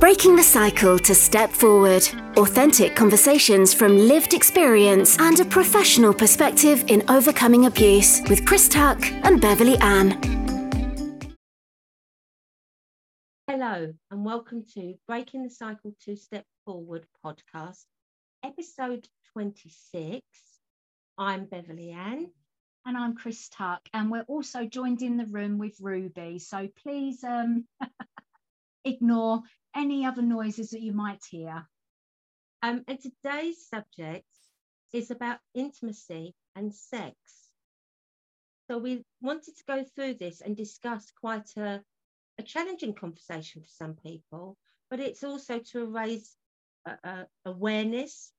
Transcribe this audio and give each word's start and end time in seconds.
Breaking 0.00 0.36
the 0.36 0.42
cycle 0.42 0.98
to 0.98 1.14
step 1.14 1.50
forward. 1.50 2.06
Authentic 2.36 2.94
conversations 2.96 3.72
from 3.72 3.96
lived 3.96 4.34
experience 4.34 5.18
and 5.18 5.38
a 5.40 5.44
professional 5.44 6.12
perspective 6.12 6.84
in 6.88 7.02
overcoming 7.08 7.66
abuse 7.66 8.20
with 8.28 8.44
Chris 8.44 8.68
Tuck 8.68 9.00
and 9.24 9.40
Beverley 9.40 9.78
Ann. 9.78 10.20
Hello, 13.46 13.94
and 14.10 14.24
welcome 14.24 14.64
to 14.74 14.94
Breaking 15.06 15.44
the 15.44 15.50
Cycle 15.50 15.94
to 16.04 16.16
Step 16.16 16.44
Forward 16.66 17.06
podcast, 17.24 17.84
episode 18.42 19.08
26. 19.32 20.20
I'm 21.16 21.46
Beverley 21.46 21.92
Ann. 21.92 22.30
And 22.86 22.98
I'm 22.98 23.14
Chris 23.14 23.48
Tuck, 23.48 23.80
and 23.94 24.10
we're 24.10 24.26
also 24.28 24.66
joined 24.66 25.00
in 25.00 25.16
the 25.16 25.24
room 25.24 25.56
with 25.56 25.74
Ruby. 25.80 26.38
So 26.38 26.68
please 26.82 27.24
um, 27.24 27.64
ignore 28.84 29.42
any 29.74 30.04
other 30.04 30.22
noises 30.22 30.70
that 30.70 30.82
you 30.82 30.92
might 30.92 31.22
hear. 31.28 31.66
Um, 32.62 32.84
and 32.88 32.98
today's 33.00 33.66
subject 33.68 34.26
is 34.92 35.10
about 35.10 35.38
intimacy 35.54 36.34
and 36.54 36.74
sex. 36.74 37.16
So 38.68 38.78
we 38.78 39.04
wanted 39.20 39.56
to 39.56 39.64
go 39.66 39.84
through 39.84 40.14
this 40.14 40.40
and 40.40 40.56
discuss 40.56 41.10
quite 41.20 41.50
a, 41.56 41.82
a 42.38 42.42
challenging 42.42 42.94
conversation 42.94 43.62
for 43.62 43.68
some 43.68 43.94
people, 43.94 44.56
but 44.88 45.00
it's 45.00 45.24
also 45.24 45.58
to 45.72 45.86
raise 45.86 46.36
uh, 46.86 46.96
uh, 47.04 47.24
awareness 47.44 48.32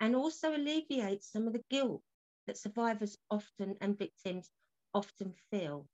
and 0.00 0.16
also 0.16 0.54
alleviate 0.54 1.24
some 1.24 1.46
of 1.46 1.52
the 1.52 1.64
guilt 1.70 2.02
that 2.46 2.56
survivors 2.56 3.18
often 3.30 3.76
and 3.80 3.98
victims 3.98 4.50
often 4.94 5.34
feel. 5.50 5.86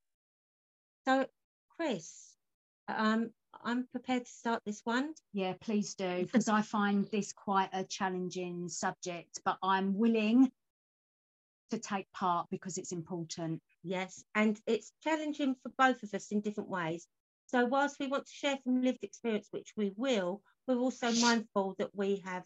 So, 1.05 1.27
Chris, 1.77 2.37
um, 2.89 3.31
I'm 3.65 3.87
prepared 3.93 4.27
to 4.27 4.31
start 4.33 4.63
this 4.65 4.81
one. 4.85 5.15
Yeah, 5.33 5.55
please 5.61 5.95
do, 5.95 6.23
because 6.23 6.49
I 6.49 6.63
find 6.63 7.07
this 7.07 7.33
quite 7.33 7.71
a 7.73 7.85
challenging 7.85 8.69
subject, 8.69 9.41
but 9.45 9.59
I'm 9.63 9.97
willing 9.97 10.51
to 11.71 11.79
take 11.79 12.11
part 12.13 12.49
because 12.51 12.79
it's 12.79 12.93
important. 12.93 13.63
Yes, 13.83 14.25
and 14.35 14.61
it's 14.67 14.93
challenging 15.03 15.57
for 15.63 15.71
both 15.79 16.03
of 16.03 16.13
us 16.15 16.31
in 16.31 16.41
different 16.41 16.71
ways. 16.71 17.07
So, 17.47 17.65
whilst 17.67 17.99
we 17.99 18.07
want 18.07 18.27
to 18.27 18.33
share 18.33 18.59
from 18.63 18.83
lived 18.83 19.05
experience, 19.05 19.49
which 19.51 19.73
we 19.77 19.93
will, 19.97 20.43
we're 20.67 20.77
also 20.79 21.13
mindful 21.13 21.75
that 21.79 21.91
we 21.95 22.23
have 22.25 22.45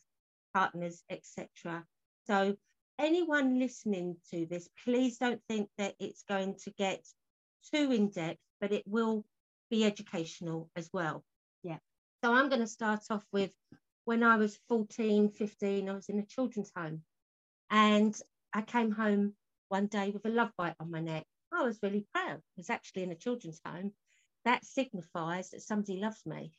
partners, 0.55 1.03
etc. 1.11 1.85
So, 2.27 2.57
anyone 2.98 3.59
listening 3.59 4.17
to 4.31 4.47
this, 4.47 4.69
please 4.85 5.19
don't 5.19 5.43
think 5.48 5.69
that 5.79 5.95
it's 5.98 6.25
going 6.29 6.57
to 6.65 6.70
get 6.73 7.05
too 7.73 7.93
in 7.93 8.11
depth, 8.11 8.41
but 8.61 8.73
it 8.73 8.85
will 8.87 9.25
be 9.70 9.84
educational 9.84 10.70
as 10.77 10.89
well. 10.92 11.25
Yeah. 11.62 11.78
So 12.25 12.33
I'm 12.33 12.48
going 12.48 12.61
to 12.61 12.67
start 12.67 13.00
off 13.11 13.25
with 13.33 13.50
when 14.05 14.23
I 14.23 14.36
was 14.36 14.58
14, 14.69 15.31
15, 15.31 15.89
I 15.89 15.92
was 15.92 16.08
in 16.08 16.19
a 16.19 16.27
children's 16.27 16.70
home 16.77 17.03
and 17.70 18.19
I 18.55 18.62
came 18.62 18.91
home 18.91 19.34
one 19.69 19.86
day 19.86 20.11
with 20.11 20.25
a 20.27 20.31
love 20.31 20.53
bite 20.56 20.77
on 20.78 20.91
my 20.91 21.00
neck. 21.00 21.25
I 21.53 21.62
was 21.62 21.78
really 21.83 22.06
proud. 22.14 22.39
I 22.39 22.56
was 22.56 22.70
actually 22.70 23.03
in 23.03 23.12
a 23.12 23.17
children's 23.17 23.61
home. 23.64 23.92
That 24.45 24.64
signifies 24.64 25.50
that 25.50 25.62
somebody 25.62 25.98
loves 25.98 26.25
me. 26.25 26.53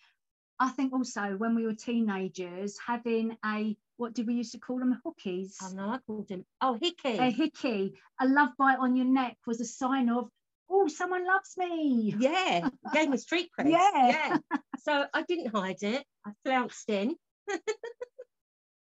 I 0.60 0.70
think 0.70 0.92
also 0.94 1.36
when 1.38 1.56
we 1.56 1.66
were 1.66 1.74
teenagers, 1.74 2.78
having 2.86 3.38
a 3.46 3.78
what 3.98 4.14
did 4.14 4.28
we 4.28 4.36
used 4.36 4.52
to 4.52 4.60
call 4.60 4.80
them 4.80 5.00
hookies? 5.06 5.56
Oh 5.62 5.72
no, 5.74 5.90
I 5.90 6.00
called 6.06 6.28
them 6.28 6.46
oh 6.62 6.78
hickey. 6.82 7.18
A 7.18 7.30
hickey, 7.30 7.94
a 8.20 8.28
love 8.28 8.50
bite 8.58 8.80
on 8.80 8.96
your 8.96 9.06
neck 9.06 9.38
was 9.46 9.62
a 9.62 9.66
sign 9.66 10.10
of 10.10 10.30
oh, 10.70 10.88
someone 10.88 11.26
loves 11.26 11.54
me. 11.58 12.16
Yeah, 12.18 12.70
gave 12.94 13.10
me 13.10 13.18
street 13.18 13.50
cred. 13.58 13.72
Yeah. 13.72 13.90
yeah. 13.94 14.38
So 14.80 15.06
I 15.14 15.24
didn't 15.24 15.56
hide 15.56 15.84
it. 15.84 16.04
I 16.26 16.32
flounced 16.46 16.90
in. 16.90 17.16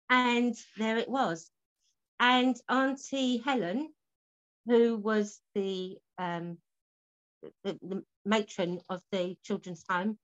and 0.09 0.55
there 0.77 0.97
it 0.97 1.09
was. 1.09 1.49
And 2.19 2.55
Auntie 2.67 3.37
Helen, 3.37 3.89
who 4.65 4.97
was 4.97 5.39
the, 5.55 5.97
um, 6.17 6.57
the, 7.63 7.79
the 7.81 8.03
matron 8.25 8.81
of 8.89 9.01
the 9.11 9.35
children's 9.43 9.83
home, 9.89 10.17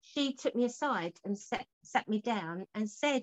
she 0.00 0.34
took 0.34 0.54
me 0.54 0.64
aside 0.64 1.14
and 1.24 1.38
sat, 1.38 1.66
sat 1.82 2.08
me 2.08 2.20
down 2.20 2.66
and 2.74 2.88
said, 2.88 3.22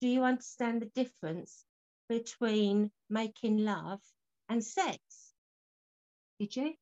Do 0.00 0.08
you 0.08 0.24
understand 0.24 0.82
the 0.82 0.86
difference 0.86 1.64
between 2.08 2.90
making 3.08 3.58
love 3.58 4.00
and 4.48 4.62
sex? 4.62 4.98
Did 6.38 6.56
you? 6.56 6.74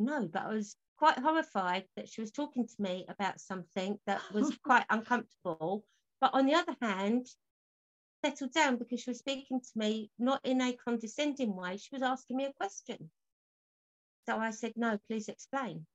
No, 0.00 0.26
but 0.26 0.42
I 0.42 0.48
was 0.48 0.76
quite 0.96 1.18
horrified 1.18 1.84
that 1.96 2.08
she 2.08 2.20
was 2.20 2.30
talking 2.30 2.66
to 2.66 2.82
me 2.82 3.06
about 3.08 3.40
something 3.40 3.98
that 4.06 4.20
was 4.32 4.56
quite 4.64 4.84
uncomfortable. 4.90 5.84
But 6.20 6.34
on 6.34 6.46
the 6.46 6.54
other 6.54 6.76
hand, 6.82 7.26
settled 8.24 8.52
down 8.52 8.76
because 8.76 9.00
she 9.00 9.10
was 9.10 9.18
speaking 9.18 9.60
to 9.60 9.70
me 9.78 10.10
not 10.18 10.40
in 10.44 10.60
a 10.60 10.72
condescending 10.72 11.54
way. 11.56 11.76
She 11.76 11.88
was 11.92 12.02
asking 12.02 12.36
me 12.36 12.44
a 12.44 12.52
question. 12.52 13.10
So 14.28 14.38
I 14.38 14.50
said, 14.50 14.74
No, 14.76 14.98
please 15.08 15.28
explain. 15.28 15.86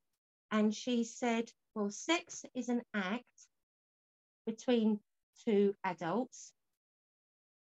And 0.51 0.73
she 0.73 1.03
said, 1.03 1.51
Well, 1.73 1.89
sex 1.89 2.43
is 2.55 2.69
an 2.69 2.81
act 2.93 3.23
between 4.45 4.99
two 5.45 5.75
adults, 5.83 6.53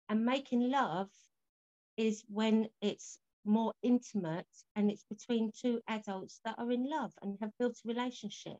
and 0.09 0.25
making 0.25 0.69
love 0.69 1.09
is 1.97 2.23
when 2.29 2.69
it's 2.81 3.19
more 3.47 3.73
intimate 3.81 4.47
and 4.75 4.91
it's 4.91 5.05
between 5.09 5.51
two 5.51 5.81
adults 5.87 6.39
that 6.45 6.55
are 6.57 6.71
in 6.71 6.89
love 6.89 7.13
and 7.21 7.37
have 7.41 7.51
built 7.57 7.79
a 7.83 7.87
relationship. 7.87 8.57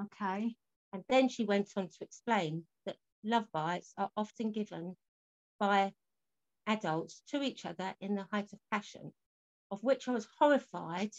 Okay. 0.00 0.54
And 0.92 1.04
then 1.08 1.28
she 1.28 1.44
went 1.44 1.70
on 1.76 1.88
to 1.88 2.04
explain 2.04 2.64
that 2.86 2.96
love 3.24 3.46
bites 3.52 3.92
are 3.96 4.10
often 4.16 4.52
given 4.52 4.96
by 5.58 5.92
adults 6.66 7.22
to 7.28 7.42
each 7.42 7.64
other 7.64 7.94
in 8.00 8.14
the 8.14 8.26
height 8.30 8.52
of 8.52 8.58
passion, 8.70 9.12
of 9.70 9.82
which 9.82 10.08
I 10.08 10.12
was 10.12 10.28
horrified. 10.38 11.12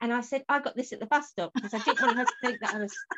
And 0.00 0.12
I 0.12 0.22
said, 0.22 0.44
I 0.48 0.60
got 0.60 0.76
this 0.76 0.92
at 0.92 1.00
the 1.00 1.06
bus 1.06 1.28
stop 1.28 1.52
because 1.54 1.74
I 1.74 1.78
didn't 1.78 2.00
want 2.00 2.16
her 2.16 2.24
to 2.24 2.34
think 2.42 2.60
that 2.60 2.74
I 2.74 2.78
was. 2.78 2.94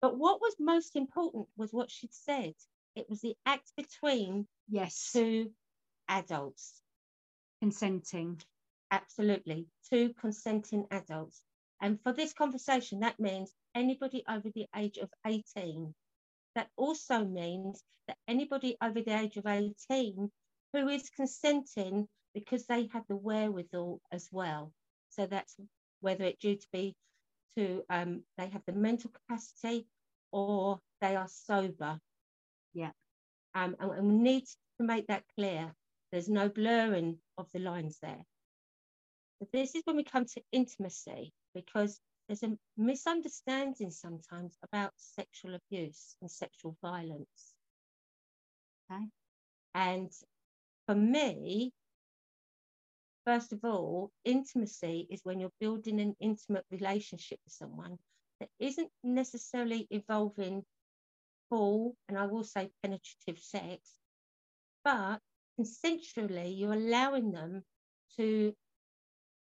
But 0.00 0.16
what 0.16 0.40
was 0.40 0.54
most 0.60 0.94
important 0.94 1.48
was 1.56 1.72
what 1.72 1.90
she'd 1.90 2.14
said. 2.14 2.54
It 2.94 3.10
was 3.10 3.20
the 3.20 3.36
act 3.44 3.72
between 3.76 4.46
yes 4.68 5.10
two 5.12 5.50
adults 6.08 6.80
consenting. 7.60 8.40
Absolutely, 8.90 9.66
two 9.90 10.14
consenting 10.20 10.86
adults. 10.90 11.42
And 11.80 12.00
for 12.02 12.12
this 12.12 12.32
conversation, 12.32 13.00
that 13.00 13.20
means 13.20 13.52
anybody 13.74 14.24
over 14.28 14.50
the 14.54 14.66
age 14.74 14.98
of 14.98 15.10
18. 15.26 15.94
That 16.54 16.68
also 16.76 17.24
means 17.24 17.82
that 18.08 18.16
anybody 18.26 18.76
over 18.82 19.00
the 19.00 19.16
age 19.16 19.36
of 19.36 19.46
18 19.46 20.30
who 20.72 20.88
is 20.88 21.10
consenting 21.10 22.08
because 22.34 22.66
they 22.66 22.88
have 22.92 23.04
the 23.08 23.16
wherewithal 23.16 24.00
as 24.12 24.28
well. 24.32 24.72
So 25.10 25.26
that's 25.26 25.56
whether 26.00 26.24
it 26.24 26.40
due 26.40 26.56
to 26.56 26.66
be 26.72 26.94
to 27.56 27.82
um, 27.90 28.22
they 28.36 28.48
have 28.48 28.62
the 28.66 28.72
mental 28.72 29.10
capacity 29.10 29.86
or 30.32 30.78
they 31.00 31.16
are 31.16 31.28
sober. 31.28 31.98
Yeah. 32.74 32.90
Um, 33.54 33.76
and, 33.80 33.90
and 33.92 34.08
we 34.08 34.14
need 34.14 34.44
to 34.78 34.86
make 34.86 35.06
that 35.08 35.24
clear. 35.36 35.72
There's 36.10 36.28
no 36.28 36.48
blurring 36.48 37.18
of 37.36 37.50
the 37.52 37.58
lines 37.58 37.98
there. 38.00 38.24
But 39.40 39.52
this 39.52 39.74
is 39.74 39.82
when 39.84 39.96
we 39.96 40.04
come 40.04 40.24
to 40.24 40.42
intimacy, 40.52 41.32
because 41.54 42.00
there's 42.28 42.42
a 42.42 42.56
misunderstanding 42.76 43.90
sometimes 43.90 44.56
about 44.62 44.92
sexual 44.96 45.54
abuse 45.54 46.16
and 46.20 46.30
sexual 46.30 46.76
violence. 46.82 47.54
Okay. 48.90 49.04
And 49.74 50.10
for 50.86 50.94
me, 50.94 51.72
first 53.24 53.52
of 53.52 53.60
all, 53.62 54.10
intimacy 54.24 55.06
is 55.10 55.20
when 55.22 55.40
you're 55.40 55.52
building 55.60 56.00
an 56.00 56.16
intimate 56.20 56.64
relationship 56.70 57.38
with 57.44 57.52
someone 57.52 57.98
that 58.40 58.48
isn't 58.58 58.90
necessarily 59.04 59.86
involving 59.90 60.64
full, 61.50 61.94
and 62.08 62.18
I 62.18 62.26
will 62.26 62.44
say 62.44 62.70
penetrative 62.82 63.38
sex, 63.38 63.96
but 64.84 65.20
consensually, 65.58 66.56
you're 66.58 66.72
allowing 66.72 67.32
them 67.32 67.62
to 68.16 68.52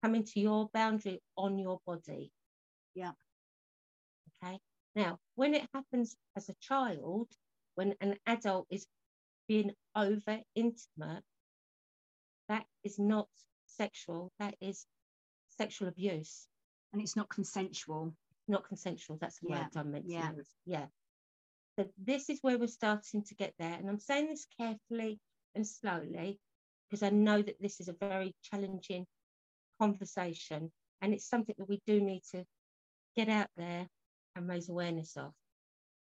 come 0.02 0.14
into 0.14 0.40
your 0.40 0.68
boundary 0.72 1.20
on 1.36 1.58
your 1.58 1.80
body. 1.86 2.30
Yeah. 2.94 3.12
Okay. 4.42 4.58
Now, 4.94 5.18
when 5.34 5.54
it 5.54 5.68
happens 5.74 6.16
as 6.36 6.48
a 6.48 6.54
child, 6.60 7.28
when 7.74 7.94
an 8.00 8.16
adult 8.26 8.66
is 8.70 8.86
being 9.48 9.72
over 9.94 10.40
intimate, 10.54 11.22
that 12.48 12.64
is 12.84 12.98
not 12.98 13.28
sexual, 13.66 14.32
that 14.38 14.54
is 14.60 14.86
sexual 15.58 15.88
abuse. 15.88 16.46
And 16.92 17.02
it's 17.02 17.16
not 17.16 17.28
consensual. 17.28 18.14
Not 18.48 18.66
consensual, 18.66 19.18
that's 19.20 19.40
the 19.40 19.48
yeah. 19.50 19.58
word 19.58 19.76
I 19.76 19.82
meant 19.82 20.04
yeah. 20.06 20.30
Yeah. 20.64 20.86
So 21.78 21.86
this 21.98 22.30
is 22.30 22.38
where 22.42 22.58
we're 22.58 22.68
starting 22.68 23.22
to 23.24 23.34
get 23.34 23.52
there. 23.58 23.74
And 23.74 23.88
I'm 23.88 23.98
saying 23.98 24.28
this 24.28 24.46
carefully 24.56 25.18
and 25.56 25.66
slowly 25.66 26.38
because 26.88 27.02
I 27.02 27.10
know 27.10 27.42
that 27.42 27.60
this 27.60 27.80
is 27.80 27.88
a 27.88 27.96
very 27.98 28.34
challenging 28.42 29.06
conversation 29.80 30.70
and 31.02 31.12
it's 31.12 31.28
something 31.28 31.54
that 31.58 31.68
we 31.68 31.80
do 31.86 32.00
need 32.00 32.22
to 32.30 32.44
get 33.16 33.28
out 33.28 33.48
there 33.56 33.86
and 34.36 34.48
raise 34.48 34.68
awareness 34.68 35.16
of. 35.16 35.32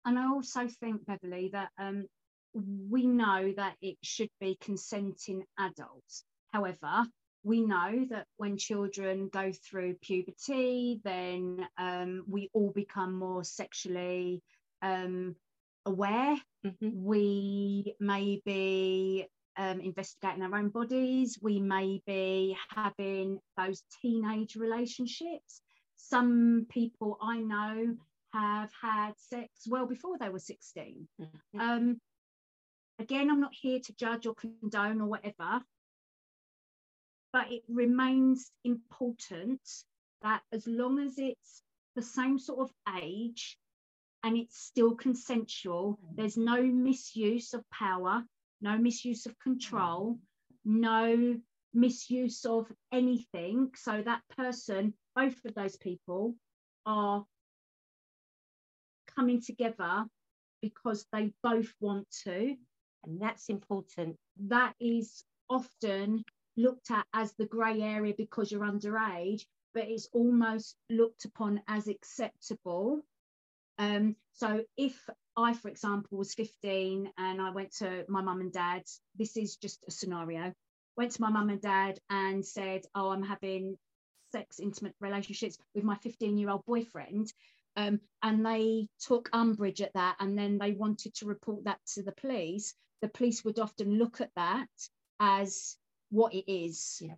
And 0.05 0.17
I 0.17 0.27
also 0.27 0.67
think, 0.79 1.05
Beverley, 1.05 1.49
that 1.53 1.69
um, 1.77 2.05
we 2.53 3.05
know 3.05 3.53
that 3.55 3.75
it 3.81 3.97
should 4.01 4.29
be 4.39 4.57
consenting 4.61 5.43
adults. 5.59 6.23
However, 6.51 7.05
we 7.43 7.61
know 7.61 8.05
that 8.09 8.27
when 8.37 8.57
children 8.57 9.29
go 9.31 9.51
through 9.51 9.95
puberty, 9.95 11.01
then 11.03 11.67
um, 11.77 12.23
we 12.27 12.49
all 12.53 12.71
become 12.71 13.17
more 13.17 13.43
sexually 13.43 14.41
um, 14.81 15.35
aware. 15.85 16.35
Mm-hmm. 16.65 16.89
We 17.03 17.95
may 17.99 18.41
be 18.45 19.27
um, 19.57 19.79
investigating 19.79 20.43
our 20.43 20.55
own 20.55 20.69
bodies. 20.69 21.37
We 21.41 21.59
may 21.59 22.01
be 22.05 22.57
having 22.69 23.39
those 23.57 23.83
teenage 24.01 24.55
relationships. 24.55 25.61
Some 25.97 26.67
people 26.69 27.17
I 27.21 27.39
know 27.39 27.95
have 28.33 28.71
had 28.81 29.13
sex 29.17 29.49
well 29.67 29.85
before 29.85 30.17
they 30.17 30.29
were 30.29 30.39
16. 30.39 31.07
Mm-hmm. 31.19 31.59
Um, 31.59 32.01
again, 32.99 33.29
I'm 33.29 33.41
not 33.41 33.53
here 33.53 33.79
to 33.79 33.93
judge 33.93 34.25
or 34.25 34.35
condone 34.35 35.01
or 35.01 35.07
whatever, 35.07 35.61
but 37.33 37.51
it 37.51 37.63
remains 37.67 38.51
important 38.63 39.61
that 40.21 40.41
as 40.51 40.67
long 40.67 40.99
as 40.99 41.17
it's 41.17 41.63
the 41.95 42.01
same 42.01 42.39
sort 42.39 42.59
of 42.59 42.71
age 43.01 43.57
and 44.23 44.37
it's 44.37 44.59
still 44.59 44.95
consensual, 44.95 45.99
mm. 46.03 46.15
there's 46.15 46.37
no 46.37 46.61
misuse 46.61 47.53
of 47.53 47.63
power, 47.71 48.23
no 48.61 48.77
misuse 48.77 49.25
of 49.25 49.37
control, 49.39 50.19
mm. 50.67 50.81
no 50.81 51.39
misuse 51.73 52.45
of 52.45 52.71
anything. 52.91 53.71
So 53.75 54.01
that 54.03 54.21
person, 54.35 54.93
both 55.15 55.43
of 55.45 55.55
those 55.55 55.77
people, 55.77 56.35
are 56.85 57.25
coming 59.15 59.41
together 59.41 60.05
because 60.61 61.05
they 61.11 61.33
both 61.43 61.73
want 61.79 62.07
to. 62.23 62.55
And 63.03 63.19
that's 63.19 63.49
important. 63.49 64.15
That 64.47 64.75
is 64.79 65.23
often 65.49 66.23
looked 66.57 66.91
at 66.91 67.05
as 67.13 67.33
the 67.33 67.45
grey 67.45 67.81
area 67.81 68.13
because 68.15 68.51
you're 68.51 68.61
underage, 68.61 69.45
but 69.73 69.87
it's 69.87 70.09
almost 70.13 70.75
looked 70.89 71.25
upon 71.25 71.61
as 71.67 71.87
acceptable. 71.87 73.01
Um, 73.81 74.15
so 74.33 74.63
if 74.77 75.09
I, 75.35 75.53
for 75.53 75.67
example, 75.67 76.19
was 76.19 76.35
15 76.35 77.11
and 77.17 77.41
I 77.41 77.49
went 77.49 77.75
to 77.77 78.05
my 78.07 78.21
mum 78.21 78.39
and 78.39 78.53
dad, 78.53 78.83
this 79.17 79.35
is 79.35 79.55
just 79.55 79.83
a 79.87 79.91
scenario, 79.91 80.53
went 80.95 81.13
to 81.13 81.21
my 81.21 81.31
mum 81.31 81.49
and 81.49 81.59
dad 81.59 81.97
and 82.07 82.45
said, 82.45 82.83
Oh, 82.93 83.09
I'm 83.09 83.23
having 83.23 83.75
sex, 84.31 84.59
intimate 84.59 84.93
relationships 85.01 85.57
with 85.73 85.83
my 85.83 85.95
15 85.95 86.37
year 86.37 86.51
old 86.51 86.63
boyfriend. 86.67 87.33
Um, 87.75 88.01
and 88.21 88.45
they 88.45 88.87
took 88.99 89.29
umbrage 89.33 89.81
at 89.81 89.93
that 89.93 90.17
and 90.19 90.37
then 90.37 90.59
they 90.59 90.73
wanted 90.73 91.15
to 91.15 91.25
report 91.25 91.63
that 91.63 91.79
to 91.95 92.03
the 92.03 92.11
police. 92.11 92.75
The 93.01 93.07
police 93.07 93.43
would 93.43 93.57
often 93.57 93.97
look 93.97 94.21
at 94.21 94.29
that 94.35 94.69
as 95.19 95.75
what 96.11 96.35
it 96.35 96.51
is. 96.51 96.99
Yeah. 97.01 97.15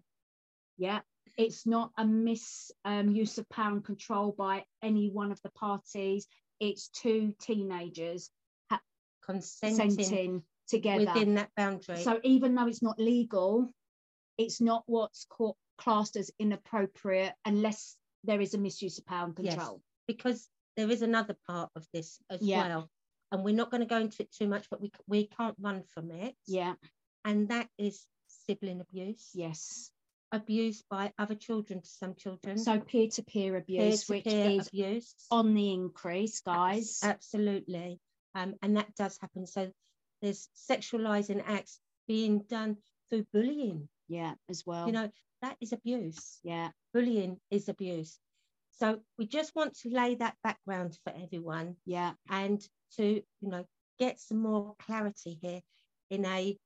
Yeah. 0.77 1.00
It's 1.36 1.66
not 1.66 1.92
a 1.98 2.06
misuse 2.06 2.71
um, 2.86 3.09
of 3.19 3.50
power 3.50 3.74
and 3.74 3.83
control 3.83 4.36
by 4.38 4.66
any 4.83 5.09
one 5.09 5.31
of 5.31 5.42
the 5.42 5.50
parties. 5.50 6.27
It's 6.60 6.90
two 6.90 7.34
teenagers 7.40 8.30
Consenting, 9.26 9.78
consenting 9.96 10.44
together. 10.68 11.06
within 11.14 11.36
that 11.36 11.50
boundary. 11.56 12.04
So 12.04 12.20
even 12.24 12.56
though 12.56 12.68
it's 12.68 12.82
not 12.82 13.00
legal, 13.00 13.70
it's 14.38 14.60
not 14.60 14.84
what's 14.86 15.26
called, 15.30 15.56
classed 15.78 16.18
as 16.18 16.30
inappropriate 16.40 17.34
unless 17.46 17.96
there 18.26 18.42
is 18.42 18.54
a 18.54 18.58
misuse 18.58 18.98
of 18.98 19.06
power 19.06 19.26
and 19.26 19.40
Yes. 19.46 19.56
control. 19.56 19.82
because 20.08 20.50
there 20.76 20.90
is 20.92 21.02
another 21.02 21.38
part 21.48 21.70
of 21.78 21.88
this 21.94 22.20
as 22.30 22.42
Yeah. 22.42 22.68
well. 22.68 22.90
And 23.32 23.46
we're 23.46 23.56
not 23.56 23.72
going 23.72 23.80
to 23.80 23.88
go 23.88 23.98
into 24.00 24.24
it 24.24 24.32
too 24.34 24.48
much, 24.50 24.70
but 24.70 24.82
we, 24.82 24.92
we 25.08 25.28
can't 25.28 25.56
run 25.58 25.84
from 25.84 26.12
it. 26.12 26.36
Yeah. 26.46 26.76
And 27.24 27.48
that 27.48 27.70
is 27.78 28.06
sibling 28.28 28.82
abuse, 28.82 29.30
Yes. 29.34 29.93
Abuse 30.33 30.83
by 30.89 31.13
other 31.18 31.35
children 31.35 31.81
to 31.81 31.88
some 31.88 32.15
children. 32.15 32.57
So 32.57 32.80
peer 32.80 33.07
to 33.07 33.24
peer 33.24 33.56
abuse, 33.56 34.09
which 34.09 34.25
is 34.27 34.68
abuse. 34.68 35.15
on 35.31 35.53
the 35.53 35.71
increase, 35.71 36.41
guys. 36.41 37.00
Absolutely. 37.03 38.00
Um, 38.35 38.56
and 38.62 38.75
that 38.77 38.94
does 38.95 39.18
happen. 39.21 39.45
So 39.47 39.71
there's 40.21 40.50
sexualizing 40.69 41.44
acts 41.47 41.80
being 42.07 42.39
done 42.50 42.77
through 43.09 43.25
bullying. 43.31 43.88
Yeah, 44.09 44.33
as 44.50 44.63
well. 44.65 44.88
You 44.88 44.91
know, 44.91 45.12
that 45.41 45.56
is 45.62 45.71
abuse. 45.71 46.39
yeah. 46.44 46.69
Bullying 46.94 47.39
is 47.50 47.69
abuse. 47.69 48.18
So 48.80 49.00
we 49.18 49.27
just 49.27 49.56
want 49.56 49.77
to 49.80 49.89
lay 49.89 50.15
that 50.15 50.35
background 50.44 50.97
for 51.03 51.13
everyone 51.15 51.75
Yeah. 51.85 52.13
and 52.30 52.59
to, 52.97 53.03
you 53.41 53.50
know, 53.50 53.65
get 54.00 54.19
some 54.19 54.39
more 54.39 54.75
clarity 54.80 55.38
here 55.41 55.62
in 56.09 56.25
a 56.25 56.57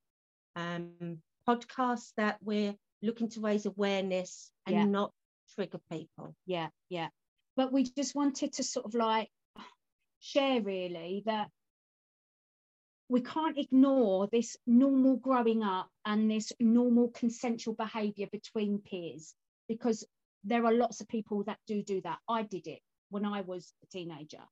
um, 0.56 1.18
podcast 1.46 2.12
that 2.16 2.38
we're 2.42 2.74
looking 3.02 3.28
to 3.30 3.40
raise 3.40 3.66
awareness 3.66 4.50
and 4.66 4.76
Yeah. 4.76 4.84
not 4.84 5.12
trigger 5.54 5.80
people. 5.90 6.34
yeah 6.46 6.68
yeah 6.88 7.08
but 7.56 7.72
we 7.72 7.82
just 7.82 8.14
wanted 8.14 8.52
to 8.52 8.62
sort 8.62 8.86
of 8.86 8.94
like 8.94 9.28
share 10.20 10.60
really 10.62 11.22
that 11.26 11.50
we 13.08 13.20
can't 13.20 13.58
ignore 13.58 14.28
this 14.30 14.56
normal 14.66 15.16
growing 15.16 15.62
up 15.62 15.88
and 16.04 16.30
this 16.30 16.52
normal 16.60 17.08
consensual 17.08 17.74
behavior 17.74 18.26
between 18.30 18.78
peers 18.78 19.34
because 19.68 20.06
there 20.44 20.64
are 20.64 20.72
lots 20.74 21.00
of 21.00 21.08
people 21.08 21.42
that 21.44 21.58
do 21.66 21.82
do 21.82 22.00
that 22.02 22.18
i 22.28 22.42
did 22.42 22.66
it 22.66 22.80
when 23.10 23.24
i 23.24 23.40
was 23.40 23.72
a 23.82 23.86
teenager 23.86 24.42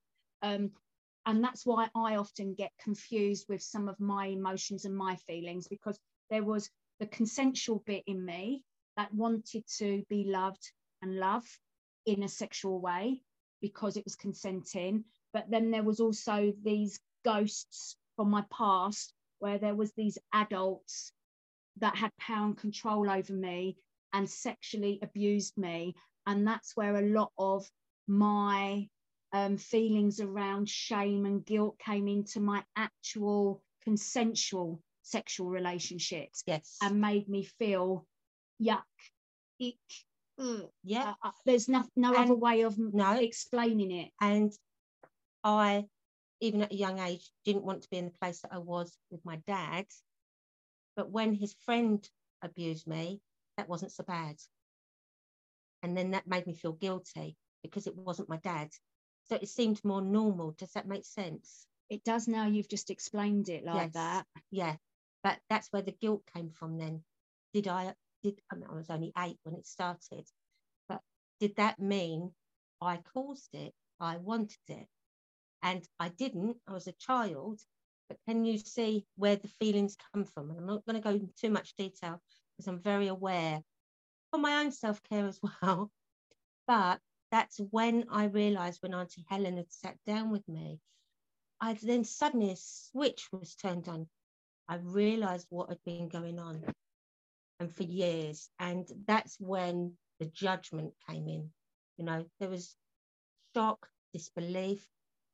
um, 0.43 0.71
and 1.27 1.43
that's 1.45 1.67
why 1.67 1.89
i 1.95 2.17
often 2.17 2.55
get 2.55 2.71
confused 2.83 3.47
with 3.49 3.63
some 3.63 3.89
of 3.89 3.99
my 4.01 4.27
emotions 4.27 4.85
and 4.85 4.97
my 4.97 5.17
feelings 5.17 5.69
because 5.69 5.99
there 6.31 6.43
was 6.45 6.71
the 7.01 7.07
consensual 7.07 7.83
bit 7.87 8.05
in 8.07 8.25
me 8.25 8.63
that 8.97 9.13
wanted 9.13 9.65
to 9.79 10.03
be 10.09 10.25
loved 10.25 10.73
and 11.03 11.19
love 11.19 11.45
in 12.07 12.23
a 12.23 12.29
sexual 12.29 12.81
way 12.81 13.21
because 13.61 13.97
it 13.97 14.05
was 14.05 14.17
consenting. 14.17 15.05
But 15.33 15.51
then 15.51 15.71
there 15.71 15.83
was 15.83 16.01
also 16.01 16.53
these 16.63 16.99
ghosts 17.25 17.97
from 18.17 18.31
my 18.31 18.45
past 18.51 19.13
where 19.39 19.59
there 19.59 19.75
was 19.75 19.93
these 19.93 20.19
adults 20.33 21.13
that 21.79 21.97
had 21.97 22.11
power 22.19 22.47
and 22.47 22.57
control 22.57 23.11
over 23.11 23.33
me 23.33 23.77
and 24.13 24.29
sexually 24.29 24.99
abused 25.03 25.59
me. 25.59 25.95
And 26.27 26.47
that's 26.47 26.75
where 26.77 26.97
a 26.97 27.09
lot 27.09 27.33
of 27.39 27.69
my 28.09 28.89
um, 29.33 29.59
feelings 29.59 30.21
around 30.21 30.69
shame 30.69 31.27
and 31.27 31.45
guilt 31.45 31.79
came 31.79 32.09
into 32.09 32.41
my 32.41 32.65
actual 32.77 33.63
consensual 33.83 34.81
sexual 35.07 35.49
relationships 35.49 36.43
Yes. 36.47 36.77
and 36.83 37.01
made 37.01 37.29
me 37.29 37.45
feel 37.45 38.07
yuck, 38.61 38.83
ick, 39.63 39.79
ugh. 40.39 40.69
yeah. 40.83 41.15
Uh, 41.23 41.29
uh, 41.29 41.33
there's 41.45 41.69
no, 41.69 41.85
no 41.95 42.15
other 42.15 42.35
way 42.35 42.63
of 42.63 42.77
No. 42.79 43.13
explaining 43.13 43.93
it. 43.93 44.11
And 44.21 44.53
I, 45.45 45.87
even 46.41 46.63
at 46.63 46.73
a 46.73 46.77
young 46.77 46.99
age, 46.99 47.31
didn't 47.45 47.65
want 47.65 47.83
to 47.83 47.91
be 47.91 47.99
in 47.99 48.07
the 48.07 48.19
place 48.21 48.41
that 48.41 48.53
I 48.53 48.59
was 48.59 48.99
with 49.11 49.25
my 49.25 49.37
dad. 49.47 49.87
But 50.97 51.11
when 51.11 51.33
his 51.35 51.55
friend 51.65 52.07
abused 52.43 52.87
me, 52.87 53.21
that 53.57 53.69
wasn't 53.69 53.93
so 53.93 54.03
bad. 54.03 54.37
And 55.83 55.97
then 55.97 56.11
that 56.13 56.27
made 56.27 56.47
me 56.47 56.55
feel 56.55 56.73
guilty 56.73 57.37
because 57.63 57.87
it 57.87 57.95
wasn't 57.97 58.29
my 58.29 58.39
dad. 58.39 58.71
So 59.29 59.37
it 59.37 59.49
seemed 59.49 59.85
more 59.85 60.03
normal. 60.03 60.53
Does 60.53 60.73
that 60.73 60.89
make 60.89 61.05
sense? 61.05 61.67
It 61.89 62.03
does 62.03 62.27
now. 62.27 62.47
You've 62.47 62.69
just 62.69 62.91
explained 62.91 63.49
it 63.49 63.65
like 63.65 63.77
Yes. 63.77 63.93
that. 63.93 64.27
Yeah. 64.51 64.77
But 65.27 65.41
that's 65.51 65.73
where 65.73 65.83
the 65.83 65.91
guilt 65.91 66.23
came 66.33 66.51
from 66.51 66.79
then. 66.79 67.03
Did 67.53 67.67
I, 67.67 67.93
did, 68.23 68.41
I, 68.49 68.55
mean, 68.55 68.69
I 68.71 68.77
was 68.77 68.91
only 68.91 69.13
eight 69.19 69.41
when 69.43 69.57
it 69.57 69.67
started, 69.67 70.25
but 70.89 71.01
did 71.41 71.57
that 71.57 71.81
mean 71.81 72.33
I 72.81 72.99
caused 73.13 73.53
it? 73.53 73.75
I 73.99 74.19
wanted 74.19 74.61
it. 74.69 74.87
And 75.65 75.85
I 75.99 76.11
didn't. 76.11 76.59
I 76.69 76.73
was 76.75 76.87
a 76.87 76.93
child. 76.93 77.61
But 78.09 78.19
can 78.29 78.45
you 78.45 78.57
see 78.57 79.05
where 79.17 79.35
the 79.35 79.49
feelings 79.49 79.97
come 80.13 80.27
from? 80.27 80.51
And 80.51 80.61
I'm 80.61 80.67
not 80.67 80.87
going 80.87 80.95
to 80.95 81.03
go 81.03 81.11
into 81.11 81.35
too 81.35 81.51
much 81.51 81.75
detail 81.75 82.23
because 82.57 82.69
I'm 82.69 82.79
very 82.79 83.09
aware 83.09 83.65
for 84.31 84.39
my 84.39 84.61
own 84.61 84.71
self 84.71 85.03
care 85.11 85.27
as 85.27 85.41
well. 85.61 85.91
But 86.69 87.01
that's 87.33 87.59
when 87.73 88.05
I 88.13 88.27
realized 88.27 88.81
when 88.81 88.95
Auntie 88.95 89.27
Helen 89.29 89.57
had 89.57 89.73
sat 89.73 89.97
down 90.07 90.31
with 90.31 90.49
me, 90.49 90.79
I 91.61 91.75
then 91.83 92.05
suddenly 92.05 92.53
a 92.53 92.57
switch 92.57 93.29
was 93.33 93.57
turned 93.57 93.89
on. 93.89 94.09
I 94.69 94.77
realized 94.77 95.47
what 95.51 95.69
had 95.69 95.79
been 95.85 96.09
going 96.09 96.39
on 96.39 96.63
and 97.61 97.73
for 97.73 97.85
years. 97.85 98.49
And 98.59 98.87
that's 99.07 99.39
when 99.41 99.93
the 100.21 100.27
judgment 100.27 100.93
came 101.09 101.29
in. 101.29 101.51
You 101.97 102.05
know, 102.05 102.25
there 102.41 102.51
was 102.51 102.77
shock, 103.55 103.89
disbelief, 104.13 104.87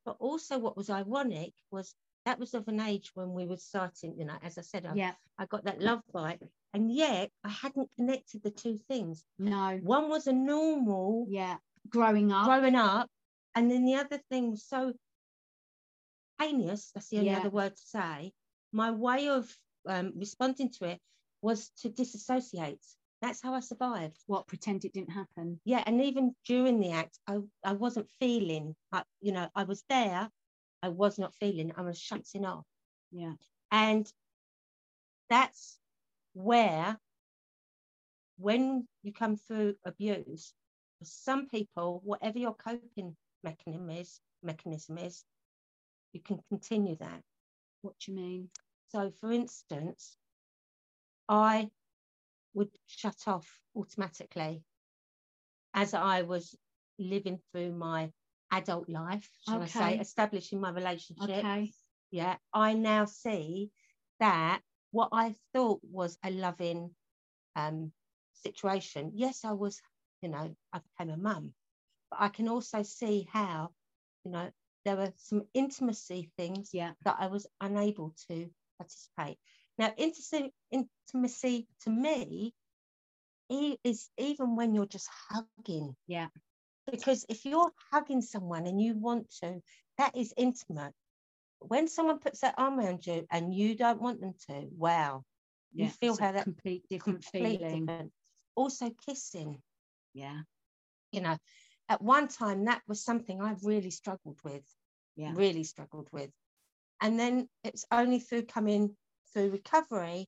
but 0.05 0.17
also 0.19 0.57
what 0.59 0.77
was 0.77 0.89
ironic 0.89 1.53
was 1.71 1.95
that 2.25 2.39
was 2.39 2.53
of 2.53 2.67
an 2.69 2.79
age 2.79 3.11
when 3.15 3.33
we 3.33 3.45
were 3.45 3.57
starting, 3.57 4.15
you 4.17 4.25
know, 4.25 4.37
as 4.41 4.57
I 4.57 4.61
said, 4.61 4.85
I, 4.85 4.93
Yeah. 4.93 5.13
I 5.37 5.45
got 5.45 5.65
that 5.65 5.81
love 5.81 6.01
bite. 6.13 6.41
And 6.73 6.91
yet 6.91 7.29
I 7.43 7.49
hadn't 7.49 7.89
connected 7.95 8.43
the 8.43 8.51
two 8.51 8.79
things. 8.87 9.23
No. 9.37 9.77
One 9.83 10.09
was 10.09 10.27
a 10.27 10.33
normal 10.33 11.25
Yeah. 11.29 11.57
Growing 11.89 12.31
up. 12.31 12.45
growing 12.45 12.75
up, 12.75 13.09
And 13.55 13.69
then 13.69 13.85
the 13.85 13.95
other 13.95 14.19
thing 14.29 14.51
was 14.51 14.63
so 14.63 14.93
heinous, 16.39 16.91
that's 16.93 17.09
the 17.09 17.17
only 17.17 17.29
Yeah. 17.31 17.39
other 17.39 17.49
word 17.49 17.75
to 17.75 17.81
say. 17.81 18.33
My 18.73 18.91
way 18.91 19.29
of 19.29 19.49
um, 19.87 20.13
responding 20.15 20.71
to 20.79 20.85
it 20.85 20.99
was 21.41 21.69
to 21.81 21.89
disassociate. 21.89 22.83
That's 23.21 23.41
how 23.41 23.53
I 23.53 23.61
survived. 23.61 24.17
What 24.27 24.47
pretend 24.47 24.83
it 24.83 24.93
didn't 24.93 25.13
happen? 25.13 25.59
Yeah, 25.63 25.83
and 25.85 26.01
even 26.01 26.35
during 26.45 26.79
the 26.79 26.91
act, 26.91 27.19
I, 27.27 27.37
I 27.63 27.73
wasn't 27.73 28.09
feeling, 28.19 28.75
I, 28.91 29.03
you 29.21 29.31
know, 29.31 29.47
I 29.55 29.63
was 29.63 29.83
there, 29.89 30.29
I 30.81 30.89
was 30.89 31.17
not 31.17 31.33
feeling, 31.35 31.71
I 31.77 31.83
was 31.83 31.97
shutting 31.97 32.45
off. 32.45 32.65
Yeah. 33.11 33.33
And 33.71 34.11
that's 35.29 35.77
where, 36.33 36.97
when 38.37 38.87
you 39.03 39.13
come 39.13 39.37
through 39.37 39.75
abuse, 39.85 40.53
for 40.99 41.05
some 41.05 41.47
people, 41.47 42.01
whatever 42.03 42.39
your 42.39 42.55
coping 42.55 43.15
mechanism 43.43 43.89
is, 43.89 44.19
mechanism 44.41 44.97
is, 44.97 45.23
you 46.11 46.21
can 46.21 46.39
continue 46.49 46.97
that. 46.97 47.21
What 47.83 47.99
do 47.99 48.11
you 48.11 48.17
mean? 48.17 48.49
So, 48.87 49.11
for 49.19 49.31
instance, 49.31 50.17
I 51.27 51.69
would 52.53 52.69
shut 52.87 53.27
off 53.27 53.61
automatically 53.75 54.63
as 55.73 55.93
I 55.93 56.21
was 56.21 56.55
living 56.97 57.39
through 57.51 57.73
my 57.73 58.11
adult 58.51 58.87
life, 58.87 59.29
shall 59.45 59.61
I 59.61 59.65
say, 59.65 59.99
establishing 59.99 60.61
my 60.61 60.71
relationship. 60.71 61.29
Okay. 61.29 61.71
Yeah, 62.11 62.37
I 62.53 62.73
now 62.73 63.05
see 63.05 63.71
that 64.19 64.61
what 64.91 65.09
I 65.11 65.35
thought 65.53 65.81
was 65.83 66.17
a 66.23 66.31
loving 66.31 66.95
um, 67.55 67.91
situation, 68.33 69.11
yes, 69.15 69.43
I 69.43 69.51
was, 69.51 69.81
you 70.21 70.29
know, 70.29 70.55
I 70.71 70.79
became 70.79 71.13
a 71.13 71.17
mum, 71.17 71.53
but 72.11 72.21
I 72.21 72.29
can 72.29 72.47
also 72.47 72.83
see 72.83 73.27
how, 73.29 73.71
you 74.23 74.31
know, 74.31 74.51
there 74.85 74.95
were 74.97 75.13
some 75.17 75.47
intimacy 75.53 76.29
things 76.37 76.71
Yeah. 76.73 76.93
that 77.03 77.17
I 77.19 77.27
was 77.27 77.47
unable 77.61 78.13
to 78.27 78.49
participate. 78.77 79.37
Now, 79.77 79.93
intimacy, 79.97 80.53
intimacy 80.71 81.67
to 81.81 81.89
me 81.89 82.53
is 83.83 84.09
even 84.17 84.55
when 84.55 84.73
you're 84.73 84.85
just 84.85 85.09
hugging. 85.29 85.95
Yeah. 86.07 86.29
Because 86.85 87.25
if 87.29 87.45
you're 87.45 87.71
hugging 87.91 88.21
someone 88.21 88.65
and 88.67 88.81
you 88.81 88.95
want 88.95 89.29
to, 89.41 89.61
that 89.97 90.15
is 90.15 90.33
intimate. 90.37 90.93
When 91.59 91.87
someone 91.87 92.19
puts 92.19 92.41
their 92.41 92.53
arm 92.57 92.79
around 92.79 93.05
you 93.05 93.25
and 93.29 93.53
you 93.53 93.75
don't 93.75 94.01
want 94.01 94.21
them 94.21 94.33
to, 94.49 94.67
wow, 94.77 95.23
you 95.77 95.87
Yeah. 95.87 95.89
feel 95.89 96.15
it's 96.15 96.19
a 96.19 96.23
how 96.23 96.31
that 96.33 96.47
complete 96.47 96.83
different 96.89 97.23
complete 97.23 97.59
feeling. 97.59 97.69
different. 97.69 98.11
Also, 98.55 98.89
kissing, 99.05 99.61
Yeah. 100.13 100.41
you 101.11 101.21
know, 101.21 101.37
at 101.89 102.01
one 102.01 102.27
time 102.27 102.65
that 102.65 102.81
was 102.87 103.03
something 103.03 103.41
I've 103.41 103.63
really 103.63 103.91
struggled 103.91 104.39
with. 104.43 104.63
Yeah. 105.15 105.33
really 105.35 105.63
struggled 105.63 106.09
with. 106.11 106.31
And 106.99 107.19
then 107.19 107.47
it's 107.63 107.85
only 107.91 108.19
through 108.19 108.43
coming 108.43 108.95
through 109.31 109.51
recovery 109.51 110.27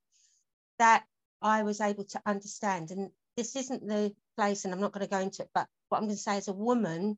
that 0.77 1.05
I 1.41 1.63
was 1.63 1.81
able 1.81 2.03
to 2.05 2.21
understand. 2.25 2.91
And 2.91 3.09
this 3.37 3.55
isn't 3.55 3.87
the 3.87 4.13
place, 4.35 4.65
and 4.65 4.73
I'm 4.73 4.81
not 4.81 4.91
going 4.91 5.05
to 5.05 5.09
go 5.09 5.19
into 5.19 5.43
it, 5.43 5.49
but 5.53 5.67
what 5.89 5.97
I'm 5.97 6.05
going 6.05 6.15
to 6.15 6.21
say 6.21 6.37
as 6.37 6.47
a 6.47 6.53
woman, 6.53 7.17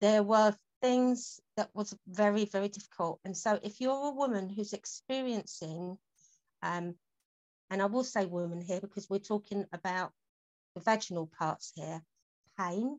there 0.00 0.22
were 0.22 0.56
things 0.80 1.40
that 1.56 1.70
was 1.74 1.94
very, 2.08 2.46
very 2.46 2.68
difficult. 2.68 3.20
And 3.24 3.36
so 3.36 3.58
if 3.62 3.80
you're 3.80 4.08
a 4.08 4.14
woman 4.14 4.48
who's 4.48 4.72
experiencing, 4.72 5.98
um, 6.62 6.94
and 7.70 7.82
I 7.82 7.86
will 7.86 8.04
say 8.04 8.26
woman 8.26 8.60
here 8.60 8.80
because 8.80 9.08
we're 9.08 9.18
talking 9.18 9.66
about 9.72 10.12
the 10.74 10.80
vaginal 10.80 11.30
parts 11.38 11.72
here, 11.74 12.02
pain, 12.58 12.98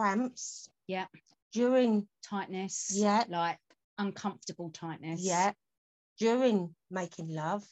cramps. 0.00 0.68
Yeah. 0.86 1.06
During 1.52 2.08
Tightness. 2.22 2.90
Yeah. 2.94 3.24
Like 3.28 3.58
uncomfortable 3.98 4.70
tightness. 4.70 5.20
Yeah. 5.22 5.52
During 6.18 6.74
making 6.90 7.28
love, 7.28 7.64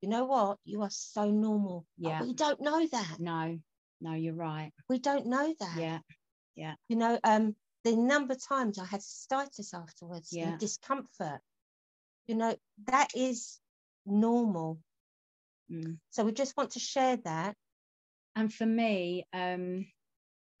you 0.00 0.08
know 0.08 0.24
what? 0.24 0.58
You 0.64 0.82
are 0.82 0.90
so 0.90 1.30
normal. 1.30 1.86
But 1.98 2.08
Yeah. 2.08 2.22
we 2.22 2.34
don't 2.34 2.60
know 2.60 2.86
that. 2.86 3.16
No. 3.18 3.58
No, 4.00 4.12
you're 4.14 4.34
right. 4.34 4.72
We 4.88 4.98
don't 4.98 5.26
know 5.26 5.54
that. 5.60 5.76
Yeah. 5.78 5.98
Yeah. 6.54 6.74
You 6.88 6.96
know, 6.96 7.18
um, 7.24 7.56
the 7.84 7.96
number 7.96 8.34
of 8.34 8.46
times 8.46 8.78
I 8.78 8.84
had 8.84 9.00
cystitis 9.00 9.74
afterwards 9.74 10.32
Yeah. 10.32 10.50
and 10.50 10.60
discomfort, 10.60 11.40
you 12.26 12.34
know, 12.34 12.56
that 12.86 13.14
is 13.14 13.60
normal. 14.06 14.78
Mm. 15.70 15.98
So 16.10 16.24
we 16.24 16.32
just 16.32 16.56
want 16.56 16.72
to 16.72 16.80
share 16.80 17.16
that. 17.18 17.56
And 18.36 18.52
for 18.52 18.66
me, 18.66 19.26
um, 19.32 19.86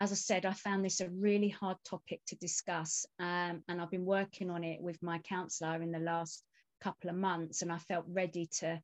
as 0.00 0.12
I 0.12 0.14
said, 0.14 0.46
I 0.46 0.52
found 0.52 0.84
this 0.84 1.00
a 1.00 1.08
really 1.10 1.48
hard 1.48 1.76
topic 1.84 2.20
to 2.26 2.36
discuss. 2.36 3.04
Um, 3.18 3.64
and 3.68 3.80
I've 3.80 3.90
been 3.90 4.04
working 4.04 4.50
on 4.50 4.62
it 4.62 4.80
with 4.80 5.02
my 5.02 5.18
counsellor 5.18 5.82
in 5.82 5.90
the 5.90 5.98
last 5.98 6.44
couple 6.80 7.10
of 7.10 7.16
months. 7.16 7.62
And 7.62 7.72
I 7.72 7.78
felt 7.78 8.04
ready 8.08 8.46
to 8.58 8.80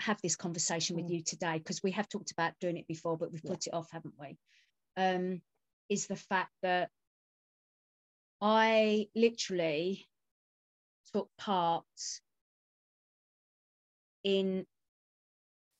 have 0.00 0.20
this 0.22 0.36
conversation 0.36 0.96
with 0.96 1.06
Mm. 1.06 1.10
you 1.10 1.22
today 1.22 1.58
because 1.58 1.82
we 1.82 1.92
have 1.92 2.08
talked 2.08 2.32
about 2.32 2.58
doing 2.58 2.76
it 2.76 2.86
before, 2.86 3.16
but 3.16 3.30
we've 3.30 3.44
Yeah. 3.44 3.52
put 3.52 3.66
it 3.66 3.72
off, 3.72 3.90
haven't 3.90 4.18
we? 4.18 4.38
Um, 4.96 5.42
is 5.88 6.06
the 6.06 6.16
fact 6.16 6.52
that 6.62 6.90
I 8.40 9.08
literally 9.14 10.06
took 11.12 11.34
part 11.36 11.86
in 14.24 14.66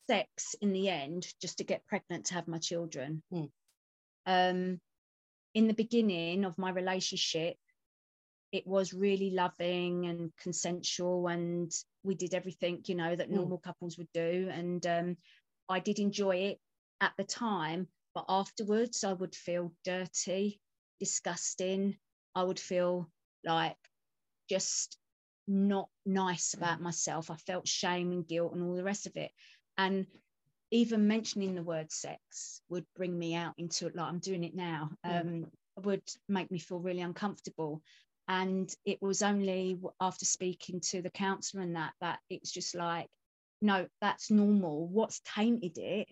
sex 0.09 0.55
in 0.61 0.73
the 0.73 0.89
end 0.89 1.35
just 1.41 1.59
to 1.59 1.65
get 1.65 1.85
pregnant 1.87 2.27
to 2.27 2.35
have 2.35 2.47
my 2.47 2.59
children. 2.59 3.23
Mm. 3.33 3.53
Um, 4.27 4.81
in 5.55 5.69
the 5.69 5.75
beginning 5.75 6.45
of 6.45 6.59
my 6.59 6.71
relationship, 6.71 7.57
it 8.53 8.67
was 8.67 8.95
really 8.95 9.31
loving 9.31 10.07
and 10.07 10.37
consensual, 10.37 11.29
and 11.29 11.73
we 12.03 12.15
did 12.15 12.35
everything 12.35 12.83
you 12.87 12.95
know 12.95 13.15
that 13.17 13.31
Mm. 13.31 13.35
normal 13.37 13.59
couples 13.59 13.99
would 13.99 14.13
do. 14.13 14.49
And 14.51 14.87
um, 14.87 15.17
I 15.69 15.81
did 15.81 15.99
enjoy 15.99 16.37
it 16.37 16.61
at 17.01 17.15
the 17.19 17.25
time, 17.25 17.89
but 18.15 18.25
afterwards, 18.29 19.05
I 19.05 19.13
would 19.13 19.35
feel 19.35 19.73
dirty, 19.85 20.61
disgusting. 21.01 21.99
I 22.35 22.45
would 22.45 22.61
feel 22.61 23.11
like 23.45 23.77
just 24.49 24.99
not 25.47 25.89
nice 26.05 26.55
about 26.55 26.81
myself. 26.81 27.31
I 27.31 27.37
felt 27.37 27.69
shame 27.69 28.13
and 28.13 28.27
guilt 28.27 28.55
and 28.55 28.63
all 28.63 28.75
the 28.77 28.85
rest 28.85 29.07
of 29.07 29.17
it. 29.17 29.33
And 29.79 30.07
even 30.71 31.07
mentioning 31.07 31.55
the 31.55 31.63
word 31.63 31.91
sex 31.93 32.61
would 32.69 32.85
bring 32.97 33.17
me 33.19 33.35
out 33.35 33.55
into 33.59 33.87
it, 33.87 33.97
like 33.97 34.09
I'm 34.09 34.19
doing 34.19 34.45
it 34.45 34.55
now, 34.55 34.91
Mm. 35.05 35.21
um, 35.21 35.53
would 35.85 36.03
make 36.29 36.51
me 36.51 36.59
feel 36.59 36.79
really 36.81 37.03
uncomfortable. 37.03 37.83
And 38.29 38.75
it 38.85 39.01
was 39.01 39.23
only 39.23 39.79
after 40.01 40.25
speaking 40.25 40.81
to 40.91 41.03
the 41.03 41.11
counsellor 41.11 41.63
and 41.63 41.77
that, 41.77 41.95
that 42.01 42.19
it's 42.29 42.51
just 42.51 42.75
like, 42.75 43.09
no, 43.63 43.87
that's 44.01 44.31
normal. 44.31 44.89
What's 44.89 45.21
tainted 45.21 45.79
it, 45.79 46.09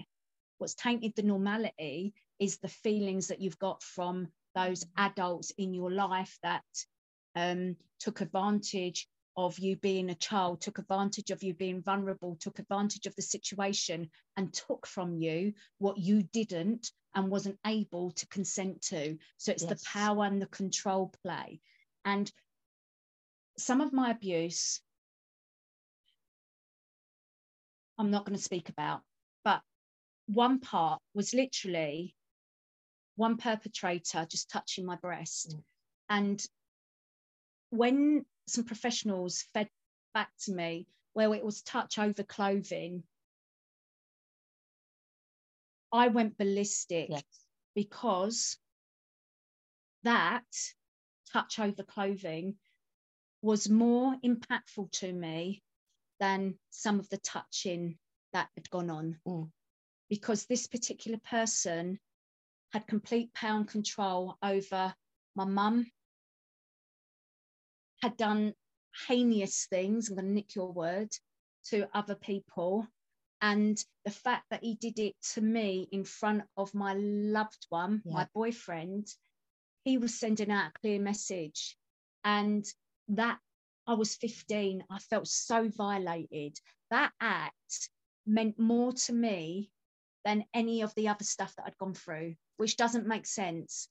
what's 0.59 0.75
tainted 0.75 1.15
the 1.17 1.23
normality 1.23 2.15
is 2.39 2.59
the 2.59 2.69
feelings 2.69 3.29
that 3.29 3.41
you've 3.41 3.59
got 3.59 3.83
from 3.83 4.29
those 4.55 4.87
adults 4.97 5.51
in 5.59 5.75
your 5.75 5.91
life 5.91 6.39
that 6.43 6.65
um, 7.35 7.77
took 7.99 8.21
advantage 8.21 9.09
of 9.37 9.59
you 9.59 9.77
being 9.77 10.11
a 10.11 10.15
child, 10.15 10.61
took 10.61 10.79
advantage 10.79 11.31
of 11.31 11.43
you 11.43 11.55
being 11.55 11.83
vulnerable, 11.83 12.37
took 12.37 12.59
advantage 12.59 13.07
of 13.07 13.17
the 13.17 13.23
situation, 13.23 14.11
and 14.37 14.53
took 14.53 14.87
from 14.87 15.17
you 15.17 15.53
what 15.79 15.99
you 15.99 16.23
didn't 16.23 16.91
and 17.15 17.31
wasn't 17.31 17.59
able 17.67 18.11
to 18.13 18.27
consent 18.29 18.83
to. 18.83 19.19
So 19.37 19.53
it's 19.53 19.63
Yes. 19.63 19.83
the 19.83 19.87
power 19.87 20.25
and 20.25 20.41
the 20.41 20.47
control 20.47 21.13
play. 21.23 21.61
And 22.05 22.31
some 23.57 23.81
of 23.81 23.93
my 23.93 24.11
abuse, 24.11 24.81
I'm 27.99 28.11
not 28.11 28.25
going 28.25 28.37
to 28.37 28.43
speak 28.43 28.69
about, 28.69 29.03
but 29.45 29.63
one 30.27 30.61
part 30.61 31.01
was 31.15 31.35
literally 31.35 32.17
one 33.17 33.37
perpetrator 33.37 34.27
just 34.29 34.51
touching 34.51 34.85
my 34.85 34.97
breast. 34.97 35.57
Mm. 35.57 35.65
And 36.09 36.47
when 37.71 38.27
some 38.47 38.65
professionals 38.65 39.43
fed 39.55 39.69
back 40.13 40.31
to 40.45 40.53
me 40.53 40.87
where 41.13 41.33
it 41.35 41.45
was 41.45 41.63
touch 41.63 41.99
over 41.99 42.23
clothing, 42.23 43.05
I 45.93 46.09
went 46.09 46.37
ballistic 46.37 47.11
Yes. 47.11 47.23
because 47.75 48.59
that 50.03 50.45
touch 51.33 51.59
over 51.59 51.83
clothing 51.83 52.57
was 53.43 53.69
more 53.69 54.15
impactful 54.25 54.91
to 54.91 55.13
me 55.13 55.63
than 56.19 56.59
some 56.71 56.99
of 56.99 57.09
the 57.11 57.19
touching 57.19 57.99
that 58.33 58.49
had 58.57 58.69
gone 58.71 58.91
on. 58.91 59.21
Mm. 59.27 59.51
Because 60.09 60.47
this 60.47 60.67
particular 60.67 61.19
person 61.19 61.99
had 62.73 62.87
complete 62.87 63.33
power 63.33 63.59
and 63.59 63.69
control 63.69 64.37
over 64.43 64.95
my 65.37 65.45
mum, 65.45 65.87
had 68.05 68.17
done 68.19 68.53
heinous 69.09 69.67
things, 69.71 70.11
I'm 70.11 70.17
going 70.17 70.27
to 70.27 70.33
nick 70.33 70.55
your 70.55 70.71
word, 70.71 71.11
to 71.71 71.89
other 71.95 72.15
people. 72.15 72.87
And 73.41 73.83
the 74.05 74.11
fact 74.11 74.45
that 74.51 74.63
he 74.63 74.75
did 74.75 74.99
it 74.99 75.15
to 75.33 75.41
me 75.41 75.89
in 75.91 76.05
front 76.05 76.43
of 76.59 76.75
my 76.75 76.93
loved 76.95 77.67
one, 77.71 78.03
my 78.05 78.29
boyfriend, 78.35 79.09
he 79.85 79.97
was 79.97 80.21
sending 80.21 80.51
out 80.51 80.69
a 80.69 80.79
clear 80.81 81.01
message. 81.01 81.79
And 82.25 82.65
that 83.09 83.39
I 83.87 83.95
was 83.95 84.17
15, 84.17 84.85
I 84.91 84.99
felt 84.99 85.27
so 85.27 85.71
violated. 85.71 86.59
That 86.91 87.13
act 87.21 87.89
meant 88.27 88.59
more 88.59 88.93
to 88.93 89.13
me 89.15 89.71
than 90.27 90.45
any 90.53 90.83
of 90.83 90.95
the 90.95 91.09
other 91.09 91.25
stuff 91.25 91.55
that 91.57 91.65
I'd 91.67 91.79
gone 91.79 91.95
through, 91.95 92.35
which 92.59 92.77
doesn't 92.77 93.07
make 93.07 93.27
sense, 93.27 93.89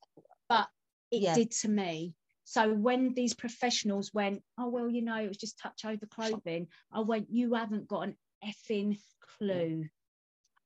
but 0.49 0.67
it 1.09 1.21
Yeah. 1.21 1.35
did 1.35 1.51
to 1.61 1.67
me. 1.67 2.13
So 2.45 2.73
when 2.73 3.13
these 3.13 3.33
professionals 3.33 4.13
went, 4.13 4.43
oh 4.57 4.69
well, 4.69 4.89
you 4.89 5.01
know, 5.01 5.17
it 5.17 5.27
was 5.27 5.37
just 5.37 5.59
touch 5.59 5.85
over 5.85 6.05
clothing, 6.05 6.67
I 6.91 7.01
went, 7.01 7.27
you 7.29 7.53
haven't 7.53 7.87
got 7.87 8.01
an 8.01 8.17
effing 8.45 8.99
clue. 9.37 9.87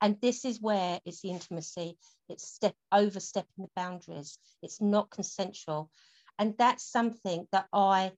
And 0.01 0.19
this 0.21 0.45
is 0.45 0.61
where 0.61 0.99
it's 1.05 1.21
the 1.21 1.31
intimacy, 1.31 1.97
it's 2.29 2.47
step 2.47 2.75
overstepping 2.91 3.65
the 3.65 3.69
boundaries, 3.75 4.37
it's 4.61 4.79
not 4.81 5.09
consensual. 5.09 5.89
And 6.37 6.55
that's 6.57 6.83
something 6.83 7.47
that 7.51 7.67
I 7.73 8.11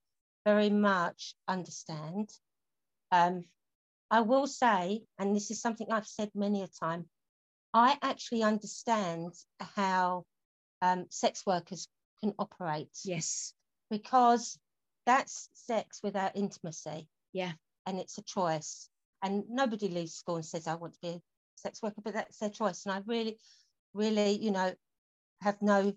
very 0.45 0.69
much 0.69 1.35
understand. 1.47 2.29
Um, 3.11 3.45
I 4.11 4.21
will 4.21 4.47
say, 4.47 5.03
and 5.17 5.35
this 5.35 5.51
is 5.51 5.61
something 5.61 5.87
I've 5.91 6.07
said 6.07 6.31
many 6.35 6.63
a 6.63 6.67
time, 6.67 7.05
I 7.73 7.97
actually 8.01 8.43
understand 8.43 9.33
how 9.75 10.25
um, 10.81 11.05
sex 11.09 11.45
workers 11.45 11.87
can 12.21 12.33
operate 12.39 12.89
Yes. 13.03 13.53
because 13.89 14.57
that's 15.05 15.49
sex 15.53 16.01
without 16.03 16.35
intimacy. 16.35 17.07
Yeah. 17.33 17.53
And 17.85 17.99
it's 17.99 18.17
a 18.17 18.23
choice. 18.23 18.89
And 19.23 19.43
nobody 19.49 19.87
leaves 19.89 20.13
school 20.13 20.35
and 20.35 20.45
says, 20.45 20.67
I 20.67 20.75
want 20.75 20.93
to 20.93 20.99
be 21.01 21.07
a 21.09 21.21
sex 21.55 21.81
worker, 21.81 22.01
but 22.03 22.13
that's 22.13 22.37
their 22.37 22.49
choice. 22.49 22.85
And 22.85 22.93
I 22.93 23.01
really, 23.05 23.37
really, 23.93 24.31
you 24.31 24.51
know, 24.51 24.73
have 25.41 25.61
no, 25.61 25.93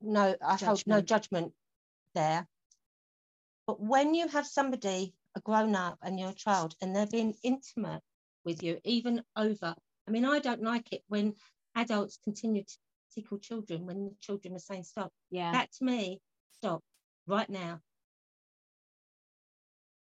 no, 0.00 0.36
I 0.42 0.56
hold 0.56 0.86
no 0.86 1.00
Judgment. 1.00 1.06
judgment 1.06 1.52
there. 2.14 2.46
But 3.66 3.80
when 3.80 4.14
you 4.14 4.28
have 4.28 4.46
somebody, 4.46 5.14
a 5.36 5.40
grown 5.40 5.76
up, 5.76 5.98
and 6.02 6.18
you're 6.18 6.30
a 6.30 6.34
child, 6.34 6.74
and 6.82 6.94
they're 6.94 7.06
being 7.06 7.34
intimate 7.42 8.02
with 8.44 8.62
you, 8.62 8.78
even 8.84 9.22
over, 9.36 9.74
I 10.08 10.10
mean, 10.10 10.24
I 10.24 10.40
don't 10.40 10.62
like 10.62 10.92
it 10.92 11.02
when 11.08 11.34
adults 11.76 12.18
continue 12.24 12.64
to 12.64 12.78
tickle 13.14 13.38
children 13.38 13.86
when 13.86 14.04
the 14.06 14.14
children 14.20 14.54
are 14.54 14.60
saying 14.60 14.84
stop. 14.84 15.12
Yeah. 15.30 15.52
That 15.52 15.72
to 15.72 15.84
me, 15.84 16.20
stop 16.52 16.82
right 17.26 17.48
now. 17.48 17.80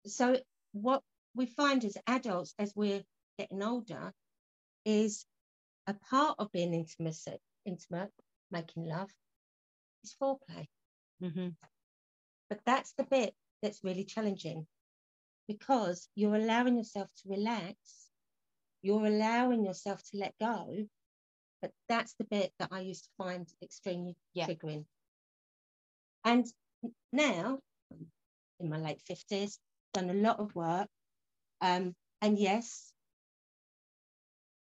So 0.06 0.38
what 0.74 1.04
we 1.36 1.46
find 1.46 1.84
as 1.86 1.98
adults, 2.08 2.54
as 2.58 2.74
we're 2.76 3.04
getting 3.38 3.64
older, 3.64 4.14
is 4.86 5.26
a 5.88 5.94
part 5.94 6.36
of 6.40 6.52
being 6.52 6.74
intimate, 6.74 7.40
intimate, 7.66 8.12
making 8.52 8.86
love, 8.86 9.10
is 10.04 10.16
foreplay. 10.22 10.68
hmm 11.22 11.50
But 12.50 12.60
that's 12.66 12.94
the 12.94 13.04
bit 13.04 13.34
that's 13.62 13.84
really 13.84 14.06
challenging 14.06 14.68
because 15.48 16.08
you're 16.16 16.36
allowing 16.36 16.78
yourself 16.78 17.10
to 17.22 17.30
relax, 17.30 17.76
you're 18.82 19.06
allowing 19.06 19.66
yourself 19.66 20.02
to 20.12 20.18
let 20.18 20.34
go. 20.40 20.88
But 21.62 21.72
that's 21.88 22.14
the 22.16 22.24
bit 22.26 22.54
that 22.60 22.70
I 22.72 22.82
used 22.82 23.06
to 23.06 23.10
find 23.18 23.48
extremely 23.62 24.16
Yeah. 24.34 24.48
triggering. 24.48 24.86
And 26.24 26.46
now, 27.12 27.60
in 28.60 28.70
my 28.70 28.78
late 28.78 29.02
50s, 29.04 29.60
done 29.94 30.10
a 30.10 30.14
lot 30.14 30.40
of 30.40 30.56
work. 30.56 30.90
Um, 31.62 31.96
and 32.22 32.40
yes, 32.40 32.94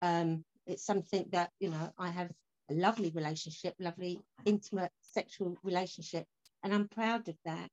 um, 0.02 0.44
it's 0.66 0.84
something 0.86 1.26
that, 1.32 1.52
you 1.60 1.70
know, 1.70 1.94
I 1.98 2.10
have 2.10 2.32
a 2.70 2.74
lovely 2.74 3.12
relationship, 3.12 3.76
lovely 3.80 4.22
intimate 4.46 4.92
sexual 5.02 5.58
relationship, 5.64 6.26
and 6.64 6.74
I'm 6.74 6.88
proud 6.88 7.28
of 7.28 7.38
that. 7.46 7.70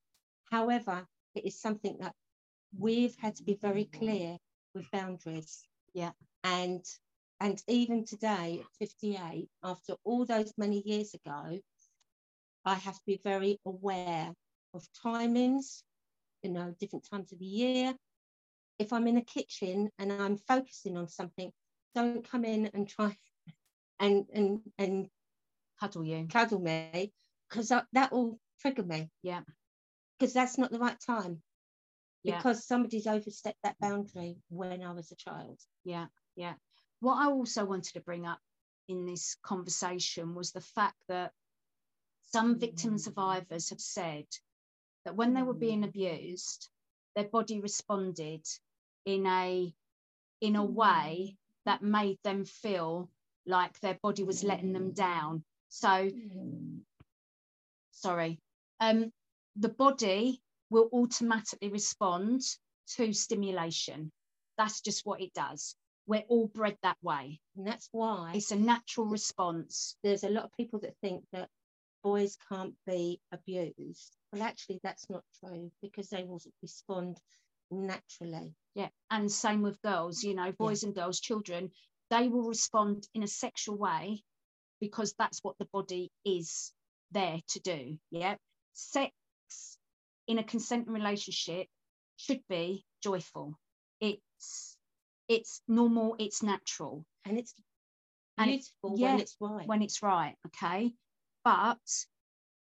However, 0.50 1.06
it 1.34 1.44
is 1.44 1.60
something 1.60 1.98
that 2.00 2.14
we've 2.76 3.16
had 3.16 3.36
to 3.36 3.42
be 3.42 3.54
very 3.54 3.84
clear 3.84 4.38
with 4.74 4.90
boundaries. 4.90 5.62
Yeah. 5.94 6.12
And 6.44 6.84
and 7.40 7.62
even 7.68 8.04
today 8.04 8.60
at 8.60 8.88
58, 8.88 9.48
after 9.62 9.94
all 10.04 10.24
those 10.24 10.52
many 10.56 10.82
years 10.84 11.14
ago, 11.14 11.60
I 12.64 12.74
have 12.74 12.94
to 12.94 13.06
be 13.06 13.20
very 13.22 13.58
aware 13.64 14.34
of 14.74 14.86
timings, 15.04 15.82
you 16.42 16.50
know, 16.50 16.74
different 16.80 17.08
times 17.10 17.32
of 17.32 17.38
the 17.38 17.46
year. 17.46 17.94
If 18.78 18.92
I'm 18.92 19.06
in 19.06 19.16
a 19.16 19.24
kitchen 19.24 19.90
and 19.98 20.12
I'm 20.12 20.36
focusing 20.36 20.96
on 20.96 21.08
something, 21.08 21.52
don't 21.94 22.28
come 22.28 22.44
in 22.44 22.70
and 22.74 22.88
try 22.88 23.16
and 24.00 24.26
and 24.32 24.60
and 24.78 25.08
Cuddle 25.80 26.04
you. 26.04 26.26
cuddle 26.28 26.60
me 26.60 27.12
because 27.48 27.68
that 27.68 28.12
will 28.12 28.38
trigger 28.60 28.82
me. 28.82 29.10
Yeah. 29.22 29.42
Because 30.18 30.32
that's 30.34 30.58
not 30.58 30.72
the 30.72 30.78
right 30.78 30.98
time. 31.00 31.40
Yeah. 32.24 32.36
Because 32.36 32.66
somebody's 32.66 33.06
overstepped 33.06 33.62
that 33.62 33.78
boundary 33.80 34.36
when 34.48 34.82
I 34.82 34.92
was 34.92 35.12
a 35.12 35.16
child. 35.16 35.60
Yeah, 35.84 36.06
yeah. 36.34 36.54
What 37.00 37.16
I 37.16 37.30
also 37.30 37.64
wanted 37.64 37.94
to 37.94 38.00
bring 38.00 38.26
up 38.26 38.40
in 38.88 39.06
this 39.06 39.36
conversation 39.42 40.34
was 40.34 40.52
the 40.52 40.60
fact 40.60 40.96
that 41.08 41.32
some 42.26 42.58
victim 42.58 42.98
survivors 42.98 43.70
have 43.70 43.80
said 43.80 44.26
that 45.04 45.16
when 45.16 45.34
they 45.34 45.42
were 45.42 45.54
mm. 45.54 45.60
being 45.60 45.84
abused, 45.84 46.68
their 47.14 47.24
body 47.24 47.60
responded 47.60 48.44
in 49.04 49.26
a 49.26 49.72
in 50.40 50.56
a 50.56 50.64
way 50.64 51.32
mm. 51.32 51.36
that 51.64 51.82
made 51.82 52.18
them 52.24 52.44
feel 52.44 53.10
like 53.46 53.78
their 53.80 53.98
body 54.02 54.24
was 54.24 54.44
letting 54.44 54.72
them 54.72 54.90
mm. 54.90 54.94
down. 54.94 55.44
So 55.68 56.10
sorry. 57.92 58.38
Um, 58.80 59.12
the 59.56 59.68
body 59.68 60.40
will 60.70 60.88
automatically 60.92 61.68
respond 61.68 62.42
to 62.96 63.12
stimulation. 63.12 64.12
That's 64.56 64.80
just 64.80 65.04
what 65.04 65.20
it 65.20 65.32
does. 65.34 65.74
We're 66.08 66.24
all 66.28 66.48
bred 66.48 66.76
that 66.82 66.96
way. 67.02 67.38
And 67.56 67.66
that's 67.66 67.88
why 67.92 68.32
It's 68.34 68.50
a 68.50 68.56
natural 68.56 69.06
response. 69.06 69.96
there's 70.02 70.24
a 70.24 70.30
lot 70.30 70.44
of 70.44 70.52
people 70.56 70.80
that 70.80 70.96
think 71.02 71.22
that 71.32 71.48
boys 72.02 72.36
can't 72.48 72.74
be 72.86 73.20
abused. 73.30 74.16
Well, 74.32 74.42
actually, 74.42 74.80
that's 74.82 75.08
not 75.10 75.22
true 75.38 75.70
because 75.82 76.08
they 76.08 76.24
will 76.24 76.40
respond 76.62 77.20
naturally. 77.70 78.54
Yeah. 78.74 78.88
And 79.10 79.30
same 79.30 79.60
with 79.60 79.82
girls, 79.82 80.22
you 80.24 80.34
know, 80.34 80.50
boys 80.52 80.82
and 80.82 80.94
girls, 80.94 81.20
children, 81.20 81.70
they 82.10 82.28
will 82.28 82.48
respond 82.48 83.06
in 83.14 83.22
a 83.22 83.28
sexual 83.28 83.76
way 83.76 84.22
because 84.80 85.14
that's 85.18 85.40
what 85.44 85.58
the 85.58 85.68
body 85.74 86.10
is 86.24 86.72
there 87.10 87.38
to 87.48 87.60
do. 87.60 87.98
Yeah. 88.10 88.36
Sex 88.72 89.12
in 90.26 90.38
a 90.38 90.44
consenting 90.44 90.92
relationship 90.94 91.66
should 92.16 92.40
be 92.48 92.84
joyful. 93.02 93.58
It's 94.00 94.77
it's 95.28 95.60
normal, 95.68 96.16
it's 96.18 96.42
natural. 96.42 97.04
And 97.24 97.38
it's 97.38 97.54
And 98.38 98.50
it- 98.50 98.64
yeah, 98.82 99.12
when 99.12 99.20
it's 99.20 99.36
right. 99.40 99.66
when 99.66 99.82
it's 99.82 100.02
right. 100.02 100.36
Okay. 100.46 100.94
But 101.44 102.06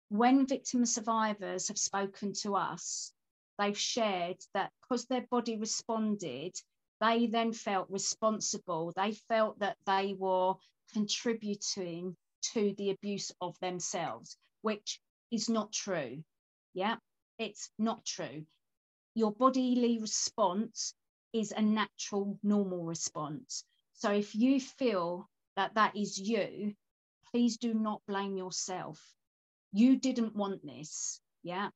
when 0.10 0.46
victim 0.48 0.86
survivors 0.86 1.68
have 1.68 1.78
spoken 1.78 2.34
to 2.34 2.56
us, 2.56 3.14
they've 3.58 3.78
shared 3.78 4.38
that 4.54 4.72
because 4.82 5.06
their 5.06 5.26
body 5.30 5.58
responded, 5.58 6.56
they 7.02 7.28
then 7.28 7.52
felt 7.54 7.90
responsible. 7.90 8.94
They 8.96 9.14
felt 9.14 9.60
that 9.60 9.78
they 9.86 10.14
were 10.14 10.56
contributing 10.94 12.16
to 12.54 12.74
the 12.78 12.92
abuse 12.92 13.32
of 13.42 13.58
themselves, 13.60 14.38
which 14.62 15.00
is 15.32 15.50
not 15.50 15.72
true. 15.72 16.24
Yeah, 16.74 16.98
it's 17.40 17.72
not 17.80 18.06
true. 18.06 18.46
Your 19.16 19.32
bodily 19.32 20.00
response 20.00 20.94
is 21.36 21.52
a 21.52 21.62
natural, 21.62 22.40
normal 22.42 22.86
response. 22.86 23.66
So 23.94 24.12
if 24.12 24.34
you 24.34 24.60
feel 24.60 25.30
that 25.58 25.76
that 25.76 25.96
is 25.96 26.18
you, 26.18 26.74
please 27.32 27.58
do 27.58 27.74
not 27.74 28.02
blame 28.08 28.38
yourself. 28.38 29.02
You 29.74 29.98
didn't 29.98 30.36
want 30.36 30.66
this. 30.66 31.20
Yeah. 31.44 31.70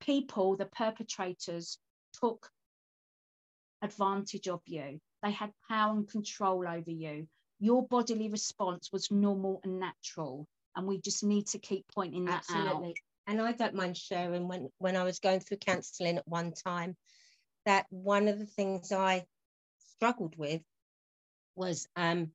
People, 0.00 0.56
the 0.56 0.64
perpetrators, 0.64 1.78
took 2.20 2.48
advantage 3.82 4.48
of 4.48 4.62
you. 4.64 4.98
They 5.22 5.30
had 5.30 5.52
power 5.68 5.92
and 5.94 6.08
control 6.08 6.66
over 6.66 6.90
you. 6.90 7.26
Your 7.60 7.86
bodily 7.86 8.30
response 8.30 8.90
was 8.92 9.10
normal 9.10 9.60
and 9.64 9.78
natural. 9.78 10.46
And 10.74 10.86
we 10.86 11.00
just 11.00 11.22
need 11.22 11.48
to 11.48 11.58
keep 11.58 11.84
pointing 11.94 12.24
that 12.26 12.44
out. 12.50 12.66
Absolutely. 12.66 12.94
And 13.26 13.42
I 13.42 13.52
don't 13.52 13.74
mind 13.74 13.96
sharing 13.96 14.48
when, 14.48 14.68
when 14.78 14.96
I 14.96 15.04
was 15.04 15.18
going 15.18 15.40
through 15.40 15.58
counselling 15.58 16.16
at 16.16 16.26
one 16.26 16.52
time, 16.52 16.96
that 17.68 17.86
one 17.90 18.28
of 18.28 18.38
the 18.38 18.46
things 18.46 18.92
I 18.92 19.26
struggled 19.78 20.34
with 20.38 20.62
was 21.54 21.86
um, 21.96 22.32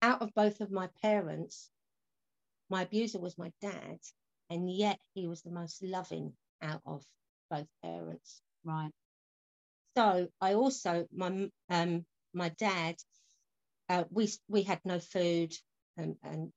out 0.00 0.22
of 0.22 0.32
both 0.34 0.60
of 0.60 0.70
my 0.70 0.88
parents, 1.02 1.68
my 2.70 2.82
abuser 2.82 3.18
was 3.18 3.36
my 3.36 3.52
dad, 3.60 3.98
and 4.48 4.70
yet 4.72 5.00
he 5.14 5.26
was 5.26 5.42
the 5.42 5.50
most 5.50 5.82
loving 5.82 6.32
out 6.62 6.80
of 6.86 7.04
both 7.50 7.66
parents. 7.82 8.40
Right. 8.64 8.92
So 9.96 10.28
I 10.40 10.54
also 10.54 11.08
my 11.12 11.50
um 11.68 12.06
my 12.32 12.50
dad, 12.50 12.94
uh, 13.88 14.04
we 14.10 14.30
we 14.48 14.62
had 14.62 14.80
no 14.84 15.00
food 15.00 15.54
and, 15.96 16.14
and 16.22 16.52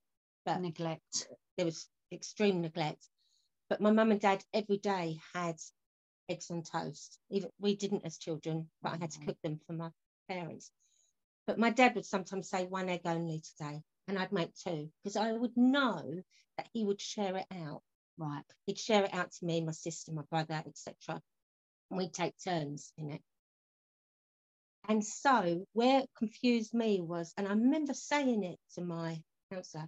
but 0.45 0.61
neglect. 0.61 1.27
there 1.57 1.65
was 1.65 1.89
extreme 2.11 2.61
neglect. 2.61 3.03
But 3.67 3.81
my 3.81 3.91
mum 3.91 4.11
and 4.11 4.21
dad 4.21 4.43
every 4.53 4.77
day 4.77 5.17
had 5.33 5.55
eggs 6.29 6.51
on 6.51 6.63
toast. 6.63 7.19
Even 7.29 7.51
we 7.59 7.75
didn't 7.75 8.05
as 8.05 8.17
children, 8.17 8.69
but 8.81 8.93
I 8.93 8.97
had 8.97 9.11
to 9.11 9.19
Mhm. 9.19 9.25
cook 9.25 9.41
them 9.41 9.59
for 9.59 9.73
my 9.73 9.91
parents. 10.27 10.71
But 11.45 11.59
my 11.59 11.71
dad 11.71 11.95
would 11.95 12.05
sometimes 12.05 12.49
say 12.49 12.65
one 12.65 12.89
egg 12.89 13.01
only 13.05 13.41
today, 13.41 13.83
and 14.07 14.17
I'd 14.19 14.31
make 14.31 14.53
two 14.55 14.91
because 15.03 15.15
I 15.15 15.31
would 15.31 15.57
know 15.57 16.23
that 16.57 16.69
he 16.73 16.85
would 16.85 17.01
share 17.01 17.37
it 17.37 17.47
out. 17.51 17.83
Right. 18.17 18.45
He'd 18.65 18.77
share 18.77 19.05
it 19.05 19.13
out 19.13 19.31
to 19.31 19.45
me, 19.45 19.61
my 19.61 19.71
sister, 19.71 20.11
my 20.11 20.23
brother, 20.23 20.61
etc. 20.65 21.21
And 21.89 21.97
we'd 21.97 22.13
take 22.13 22.37
turns 22.37 22.93
in 22.97 23.11
it. 23.11 23.23
And 24.87 25.05
so 25.05 25.65
where 25.73 26.01
it 26.01 26.09
confused 26.15 26.73
me 26.73 27.01
was, 27.01 27.33
and 27.37 27.47
I 27.47 27.51
remember 27.51 27.93
saying 27.93 28.43
it 28.43 28.59
to 28.73 28.81
my 28.81 29.23
counsellor, 29.51 29.87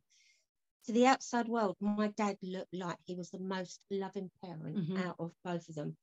to 0.86 0.92
the 0.94 1.08
outside 1.08 1.48
world, 1.48 1.76
my 1.80 2.08
dad 2.10 2.38
looked 2.42 2.74
like 2.74 2.98
he 3.06 3.16
was 3.16 3.30
the 3.30 3.40
most 3.40 3.80
loving 3.90 4.32
parent 4.44 4.76
Mhm. 4.78 4.98
out 4.98 5.16
of 5.20 5.34
both 5.44 5.68
of 5.70 5.76
them. 5.76 5.98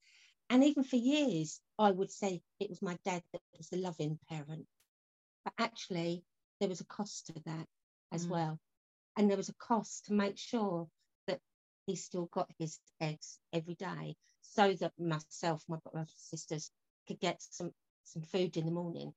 And 0.50 0.64
even 0.64 0.84
for 0.84 0.96
years, 0.96 1.60
I 1.78 1.90
would 1.90 2.10
say 2.10 2.42
it 2.58 2.70
was 2.70 2.82
my 2.82 2.98
dad 3.04 3.22
that 3.32 3.42
was 3.56 3.68
the 3.68 3.78
loving 3.78 4.18
parent. 4.28 4.66
But 5.44 5.54
actually, 5.58 6.24
there 6.60 6.68
was 6.68 6.80
a 6.80 6.86
cost 6.86 7.26
to 7.26 7.32
that 7.40 7.68
as 8.12 8.26
Mm. 8.26 8.30
well. 8.30 8.60
And 9.16 9.30
there 9.30 9.36
was 9.36 9.48
a 9.48 9.54
cost 9.54 10.06
to 10.06 10.12
make 10.14 10.38
sure 10.38 10.90
that 11.26 11.40
he 11.86 11.96
still 11.96 12.26
got 12.26 12.50
his 12.58 12.80
eggs 13.00 13.38
every 13.52 13.74
day 13.74 14.16
so 14.40 14.72
that 14.74 14.98
myself, 14.98 15.64
my 15.68 15.76
brothers 15.78 16.10
and 16.10 16.18
sisters 16.18 16.72
could 17.06 17.20
get 17.20 17.42
some, 17.42 17.74
some 18.04 18.22
food 18.22 18.56
in 18.56 18.64
the 18.66 18.72
morning. 18.72 19.14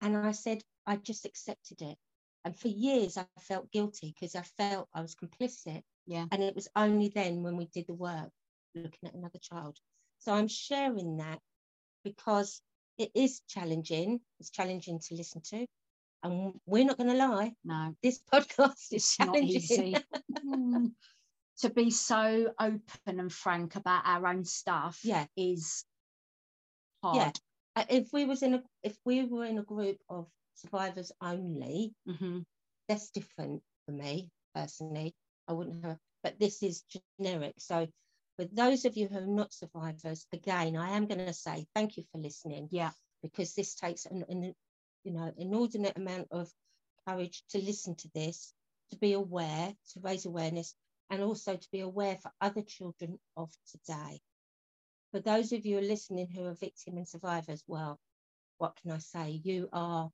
And 0.00 0.16
I 0.16 0.32
said, 0.32 0.62
I 0.86 0.96
just 0.96 1.24
accepted 1.24 1.82
it. 1.82 1.98
And 2.44 2.56
for 2.58 2.68
years, 2.68 3.16
I 3.16 3.26
felt 3.40 3.70
guilty 3.72 4.12
because 4.12 4.34
I 4.34 4.42
felt 4.42 4.88
I 4.92 5.00
was 5.00 5.14
complicit. 5.14 5.82
Yeah. 6.06 6.26
And 6.30 6.42
it 6.42 6.54
was 6.54 6.68
only 6.76 7.08
then 7.08 7.42
when 7.42 7.56
we 7.56 7.66
did 7.66 7.86
the 7.86 7.94
work 7.94 8.30
looking 8.74 9.08
at 9.08 9.14
another 9.14 9.38
child. 9.38 9.78
So 10.24 10.32
I'm 10.32 10.48
sharing 10.48 11.18
that 11.18 11.40
because 12.04 12.62
it 12.98 13.10
is 13.14 13.42
challenging. 13.48 14.20
It's 14.40 14.50
challenging 14.50 15.00
to 15.00 15.14
listen 15.14 15.42
to. 15.50 15.66
And 16.22 16.54
we're 16.66 16.84
not 16.84 16.96
going 16.96 17.10
to 17.10 17.16
lie, 17.16 17.54
No, 17.64 17.94
this 18.02 18.22
podcast 18.32 18.92
is 18.92 19.16
challenging. 19.16 19.50
easy. 19.50 19.96
Mm. 20.46 20.92
to 21.58 21.70
be 21.70 21.90
so 21.90 22.52
open 22.58 23.20
and 23.20 23.32
frank 23.32 23.76
about 23.76 24.02
our 24.06 24.26
own 24.26 24.44
stuff 24.44 25.00
Yeah. 25.04 25.26
is 25.36 25.84
hard. 27.02 27.38
Yeah. 27.76 27.82
Uh, 27.82 27.86
If 27.88 28.12
we 28.12 28.24
was 28.24 28.42
in 28.42 28.54
a 28.54 28.62
if 28.82 28.96
we 29.04 29.24
were 29.24 29.44
in 29.44 29.58
a 29.58 29.62
group 29.62 29.98
of 30.08 30.28
survivors 30.54 31.12
only, 31.20 31.94
hmm 32.06 32.40
that's 32.88 33.10
different 33.10 33.62
for 33.86 33.92
me 33.92 34.30
personally. 34.54 35.14
I 35.48 35.52
wouldn't 35.52 35.84
have, 35.84 35.98
but 36.22 36.38
this 36.38 36.62
is 36.62 36.84
generic. 37.18 37.54
So, 37.58 37.86
for 38.36 38.44
those 38.46 38.84
of 38.84 38.96
you 38.96 39.08
who 39.08 39.18
are 39.18 39.26
not 39.26 39.52
survivors, 39.52 40.26
again, 40.32 40.76
I 40.76 40.96
am 40.96 41.06
going 41.06 41.24
to 41.24 41.32
say 41.32 41.66
thank 41.74 41.96
you 41.96 42.04
for 42.10 42.18
listening 42.18 42.68
Yeah. 42.70 42.90
because 43.22 43.54
this 43.54 43.74
takes 43.74 44.06
an, 44.06 44.24
an 44.28 44.54
you 45.04 45.12
know 45.12 45.32
inordinate 45.36 45.96
amount 45.96 46.28
of 46.30 46.52
courage 47.06 47.44
to 47.50 47.58
listen 47.58 47.94
to 47.96 48.08
this, 48.14 48.54
to 48.90 48.96
be 48.96 49.12
aware, 49.12 49.74
to 49.92 50.00
raise 50.00 50.26
awareness, 50.26 50.74
and 51.10 51.22
also 51.22 51.56
to 51.56 51.68
be 51.70 51.80
aware 51.80 52.16
for 52.16 52.32
other 52.40 52.62
children 52.62 53.18
of 53.36 53.50
today. 53.70 54.20
For 55.12 55.20
those 55.20 55.52
of 55.52 55.64
you 55.64 55.80
listening 55.80 56.28
who 56.28 56.44
are 56.46 56.54
victim 56.54 56.96
and 56.96 57.08
survivors, 57.08 57.62
well, 57.68 58.00
what 58.58 58.76
can 58.76 58.90
I 58.90 58.98
say? 58.98 59.40
You 59.44 59.68
are 59.72 60.10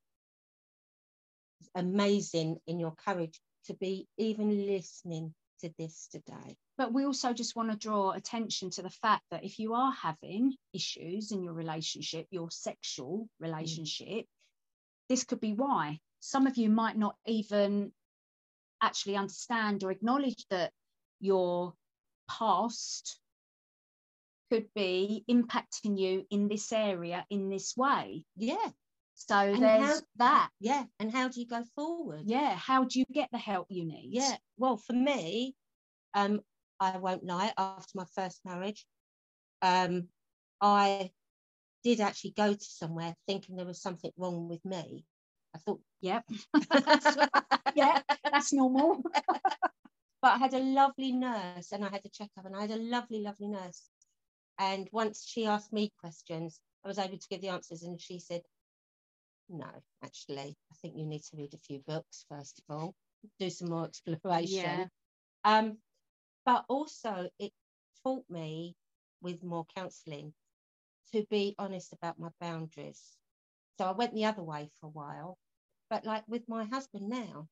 amazing 1.75 2.59
in 2.67 2.79
your 2.79 2.91
courage 2.91 3.39
to 3.65 3.73
be 3.73 4.07
even 4.17 4.65
listening 4.67 5.33
to 5.61 5.73
this 5.77 6.07
today. 6.11 6.57
But 6.81 6.93
we 6.93 7.05
also 7.05 7.31
just 7.31 7.55
want 7.55 7.69
to 7.69 7.77
draw 7.77 8.09
attention 8.09 8.71
to 8.71 8.81
the 8.81 8.89
fact 8.89 9.21
that 9.29 9.43
if 9.43 9.59
you 9.59 9.75
are 9.75 9.91
having 9.91 10.55
issues 10.73 11.31
in 11.31 11.43
your 11.43 11.53
relationship, 11.53 12.25
your 12.31 12.49
sexual 12.49 13.29
relationship, 13.39 14.25
this 15.07 15.23
could 15.23 15.39
be 15.39 15.53
why. 15.53 15.99
Some 16.21 16.47
of 16.47 16.57
you 16.57 16.71
might 16.71 16.97
not 16.97 17.15
even 17.27 17.91
actually 18.81 19.15
understand 19.15 19.83
or 19.83 19.91
acknowledge 19.91 20.43
that 20.49 20.71
your 21.19 21.75
past 22.27 23.19
could 24.49 24.65
be 24.73 25.23
impacting 25.29 25.99
you 25.99 26.25
in 26.31 26.47
this 26.47 26.71
area 26.73 27.27
in 27.29 27.51
this 27.51 27.77
way. 27.77 28.25
Yeah, 28.35 28.71
So 29.13 29.35
And 29.35 29.61
there's 29.61 29.99
how- 29.99 30.05
that. 30.15 30.49
yeah. 30.59 30.85
And 30.97 31.11
how 31.11 31.27
do 31.27 31.41
you 31.41 31.45
go 31.45 31.63
forward? 31.75 32.23
Yeah. 32.25 32.55
How 32.55 32.85
do 32.85 32.97
you 32.97 33.05
get 33.13 33.29
the 33.31 33.37
help 33.37 33.67
you 33.69 33.85
need? 33.85 34.09
Yeah. 34.13 34.35
Well, 34.57 34.77
for 34.77 34.93
me, 34.93 35.55
um, 36.15 36.41
I 36.81 36.97
won't 36.97 37.23
lie, 37.23 37.53
after 37.57 37.91
my 37.95 38.05
first 38.15 38.41
marriage, 38.43 38.85
um, 39.61 40.07
I 40.59 41.11
did 41.83 42.01
actually 42.01 42.31
go 42.31 42.53
to 42.53 42.63
somewhere 42.63 43.15
thinking 43.27 43.55
there 43.55 43.65
was 43.65 43.81
something 43.81 44.11
wrong 44.17 44.49
with 44.49 44.65
me. 44.65 45.05
I 45.55 45.59
thought, 45.59 45.79
Yep. 46.01 46.25
yeah. 47.75 48.01
That's 48.23 48.51
normal. 48.51 49.03
but 50.21 50.31
I 50.33 50.37
had 50.37 50.55
a 50.55 50.59
lovely 50.59 51.11
nurse 51.11 51.71
and 51.71 51.85
I 51.85 51.89
had 51.89 52.05
a 52.05 52.09
checkup 52.09 52.45
and 52.45 52.55
I 52.55 52.61
had 52.61 52.71
a 52.71 52.77
lovely, 52.77 53.21
lovely 53.21 53.47
nurse. 53.47 53.89
And 54.57 54.89
once 54.91 55.23
she 55.27 55.45
asked 55.45 55.71
me 55.71 55.93
questions, 55.99 56.59
I 56.83 56.87
was 56.87 56.97
able 56.97 57.17
to 57.17 57.27
give 57.29 57.41
the 57.41 57.49
answers. 57.49 57.83
And 57.83 58.01
she 58.01 58.19
said, 58.19 58.41
No, 59.49 59.69
actually, 60.03 60.57
I 60.71 60.75
think 60.81 60.95
you 60.97 61.05
need 61.05 61.23
to 61.25 61.37
read 61.37 61.53
a 61.53 61.57
few 61.57 61.79
books, 61.85 62.25
first 62.27 62.59
of 62.59 62.75
all, 62.75 62.95
do 63.39 63.51
some 63.51 63.69
more 63.69 63.85
exploration. 63.85 64.47
Yeah. 64.49 64.85
Um, 65.43 65.77
but 66.45 66.65
also, 66.67 67.29
it 67.39 67.51
taught 68.03 68.25
me 68.29 68.75
with 69.21 69.43
more 69.43 69.65
counselling 69.75 70.33
to 71.13 71.25
be 71.29 71.55
honest 71.59 71.93
about 71.93 72.19
my 72.19 72.29
boundaries. 72.39 73.17
So 73.77 73.85
I 73.85 73.91
went 73.91 74.13
the 74.13 74.25
other 74.25 74.43
way 74.43 74.69
for 74.79 74.87
a 74.87 74.89
while. 74.89 75.37
But 75.89 76.05
like 76.05 76.23
with 76.27 76.47
my 76.47 76.65
husband 76.65 77.09
now, 77.09 77.47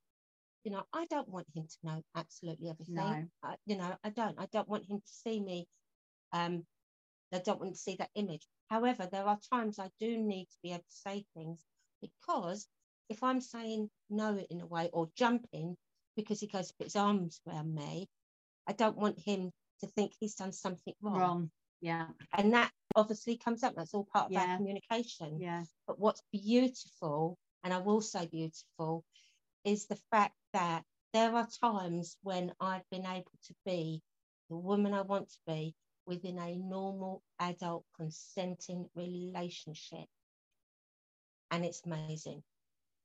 you 0.64 0.72
know, 0.72 0.84
I 0.94 1.06
don't 1.08 1.28
want 1.28 1.48
him 1.54 1.68
to 1.68 1.78
know 1.84 2.04
absolutely 2.16 2.70
everything. 2.70 2.96
No. 2.96 3.28
I, 3.44 3.56
you 3.66 3.78
know, 3.78 3.96
I 4.04 4.10
don't. 4.10 4.40
I 4.40 4.46
don't 4.52 4.68
want 4.68 4.86
him 4.86 5.00
to 5.00 5.12
see 5.12 5.40
me. 5.42 5.68
Um, 6.32 6.66
I 7.34 7.40
don't 7.40 7.60
want 7.60 7.74
to 7.74 7.80
see 7.80 7.96
that 7.98 8.12
image. 8.16 8.48
However, 8.70 9.08
there 9.12 9.26
are 9.26 9.40
times 9.52 9.80
I 9.80 9.90
do 10.00 10.18
need 10.18 10.46
to 10.46 10.58
be 10.64 10.72
able 10.72 10.80
to 10.80 10.86
say 10.90 11.26
things 11.36 11.64
because 12.02 12.68
if 13.10 13.24
I'm 13.24 13.42
saying 13.42 13.90
no 14.10 14.38
in 14.50 14.62
a 14.62 14.68
way 14.68 14.90
or 14.94 15.10
jumping 15.16 15.76
because 16.16 16.40
he 16.40 16.48
goes 16.48 16.68
to 16.70 16.74
put 16.76 16.88
his 16.88 16.96
arms 16.96 17.42
around 17.48 17.74
me, 17.74 18.08
I 18.70 18.74
don't 18.74 18.98
want 18.98 19.20
him 19.20 19.52
to 19.80 19.88
think 19.88 20.14
he's 20.20 20.36
done 20.36 20.52
something 20.52 20.94
wrong. 21.02 21.20
Wrong. 21.20 21.52
Yeah. 21.82 22.06
And 22.34 22.54
that 22.54 22.72
obviously 22.96 23.36
comes 23.36 23.64
up. 23.64 23.74
That's 23.76 23.96
all 23.96 24.06
part 24.06 24.28
of 24.28 24.32
Yeah. 24.32 24.46
our 24.46 24.58
communication. 24.58 25.40
Yeah. 25.40 25.64
But 25.88 25.98
what's 25.98 26.22
beautiful, 26.32 27.40
and 27.64 27.74
I 27.74 27.80
will 27.80 28.02
say 28.02 28.28
beautiful, 28.28 29.04
is 29.64 29.88
the 29.88 30.00
fact 30.12 30.36
that 30.54 30.86
there 31.14 31.34
are 31.36 31.48
times 31.48 32.16
when 32.22 32.54
I've 32.60 32.88
been 32.92 33.08
able 33.08 33.32
to 33.48 33.56
be 33.66 34.04
the 34.50 34.58
woman 34.58 34.94
I 34.94 35.02
want 35.02 35.30
to 35.30 35.40
be 35.48 35.76
within 36.06 36.38
a 36.38 36.56
normal 36.56 37.24
adult 37.40 37.86
consenting 37.98 38.88
relationship. 38.94 40.06
And 41.50 41.66
it's 41.66 41.82
amazing. 41.86 42.44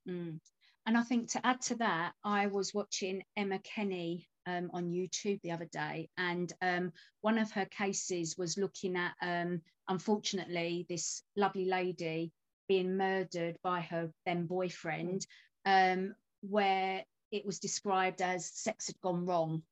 Mm. 0.07 0.41
And 0.85 0.99
I 0.99 1.03
think 1.03 1.31
to 1.31 1.47
add 1.47 1.63
to 1.63 1.77
that, 1.77 2.13
I 2.23 2.49
was 2.49 2.75
watching 2.75 3.25
Emma 3.35 3.59
Kenny 3.61 4.29
um, 4.47 4.71
on 4.73 4.91
YouTube 4.91 5.41
the 5.43 5.53
other 5.53 5.67
day, 5.67 6.09
and 6.17 6.53
um, 6.63 6.93
one 7.21 7.39
of 7.39 7.51
her 7.53 7.67
cases 7.67 8.37
was 8.37 8.59
looking 8.59 8.97
at, 8.97 9.13
um, 9.23 9.63
unfortunately, 9.89 10.87
this 10.89 11.23
lovely 11.37 11.65
lady 11.65 12.33
being 12.69 12.97
murdered 12.97 13.59
by 13.63 13.81
her 13.81 14.11
then 14.27 14.47
boyfriend, 14.47 15.27
um, 15.65 16.15
where 16.43 17.05
it 17.31 17.45
was 17.45 17.59
described 17.59 18.23
as 18.23 18.51
sex 18.55 18.87
had 18.87 19.01
gone 19.01 19.27
wrong. 19.27 19.63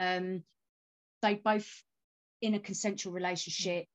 Um, 0.00 0.42
they 1.22 1.34
both, 1.34 1.82
in 2.42 2.54
a 2.54 2.60
consensual 2.60 3.12
relationship, 3.12 3.86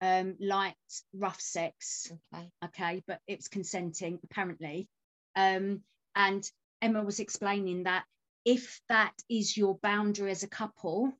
um, 0.00 0.36
liked 0.40 1.02
rough 1.14 1.40
sex 1.40 2.12
Okay. 2.34 2.50
okay, 2.64 3.02
but 3.06 3.20
it 3.26 3.38
was 3.38 3.48
consenting 3.48 4.18
apparently. 4.24 4.88
Um, 5.34 5.82
and 6.14 6.50
Emma 6.82 7.02
was 7.02 7.20
explaining 7.20 7.84
that 7.84 8.04
if 8.46 8.80
that 8.88 9.12
is 9.28 9.56
your 9.56 9.76
boundary 9.82 10.30
as 10.30 10.44
a 10.44 10.48
couple 10.48 11.12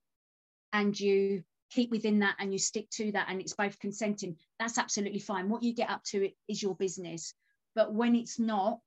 and 0.72 0.98
you 0.98 1.42
keep 1.70 1.90
within 1.90 2.20
that 2.20 2.36
and 2.38 2.52
you 2.52 2.58
stick 2.58 2.88
to 2.90 3.10
that 3.12 3.26
and 3.28 3.40
it's 3.40 3.52
both 3.52 3.78
consenting, 3.80 4.36
that's 4.60 4.78
absolutely 4.78 5.18
fine. 5.18 5.48
What 5.48 5.64
you 5.64 5.74
get 5.74 5.90
up 5.90 6.04
to 6.04 6.30
is 6.48 6.62
your 6.62 6.76
business. 6.76 7.34
But 7.74 7.92
when 7.92 8.14
it's 8.14 8.38
not 8.38 8.80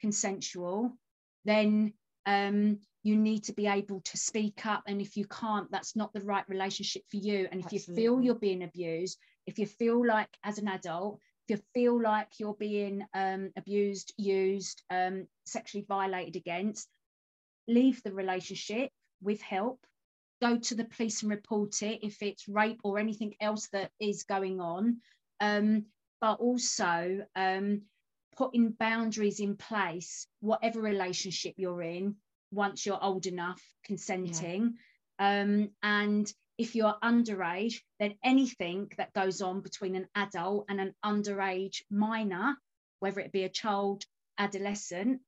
consensual, 0.00 0.90
then 1.44 1.92
um, 2.24 2.78
you 3.02 3.14
need 3.16 3.44
to 3.44 3.52
be 3.52 3.66
able 3.66 4.00
to 4.00 4.16
speak 4.16 4.64
up. 4.64 4.84
And 4.86 5.02
if 5.02 5.16
you 5.16 5.26
can't, 5.26 5.70
that's 5.70 5.94
not 5.94 6.14
the 6.14 6.22
right 6.22 6.48
relationship 6.48 7.02
for 7.10 7.18
you. 7.18 7.46
And 7.52 7.62
if 7.62 7.72
you 7.72 7.78
feel 7.78 8.22
you're 8.22 8.34
being 8.34 8.62
abused, 8.62 9.18
if 9.46 9.58
you 9.58 9.66
feel 9.66 10.04
like 10.04 10.30
as 10.44 10.56
an 10.56 10.68
adult, 10.68 11.20
if 11.46 11.58
you 11.58 11.62
feel 11.74 12.00
like 12.00 12.28
you're 12.38 12.54
being 12.54 13.04
um, 13.12 13.50
abused, 13.56 14.14
used, 14.16 14.82
um, 14.90 15.26
sexually 15.44 15.84
violated 15.86 16.36
against, 16.36 16.88
leave 17.68 18.02
the 18.02 18.12
relationship 18.12 18.90
with 19.22 19.40
help, 19.40 19.80
go 20.40 20.58
to 20.58 20.74
the 20.74 20.84
police 20.84 21.22
and 21.22 21.30
report 21.30 21.82
it 21.82 22.00
if 22.02 22.22
it's 22.22 22.48
rape 22.48 22.80
or 22.84 22.98
anything 22.98 23.34
else 23.40 23.68
that 23.72 23.90
is 24.00 24.24
going 24.24 24.60
on. 24.60 24.98
Um, 25.40 25.86
but 26.20 26.38
also 26.38 27.26
um, 27.34 27.82
putting 28.36 28.70
boundaries 28.70 29.40
in 29.40 29.56
place, 29.56 30.26
whatever 30.40 30.80
relationship 30.80 31.54
you're 31.56 31.82
in, 31.82 32.14
once 32.52 32.86
you're 32.86 33.02
old 33.02 33.26
enough, 33.26 33.60
consenting. 33.84 34.74
Yeah. 35.18 35.40
Um, 35.42 35.70
and 35.82 36.32
if 36.58 36.74
you're 36.74 36.94
underage, 37.02 37.80
then 37.98 38.14
anything 38.24 38.90
that 38.98 39.12
goes 39.12 39.42
on 39.42 39.62
between 39.62 39.96
an 39.96 40.06
adult 40.14 40.66
and 40.68 40.80
an 40.80 40.94
underage 41.04 41.82
minor, 41.90 42.54
whether 43.00 43.20
it 43.20 43.32
be 43.32 43.44
a 43.44 43.48
child, 43.48 44.04
adolescent, 44.38 45.20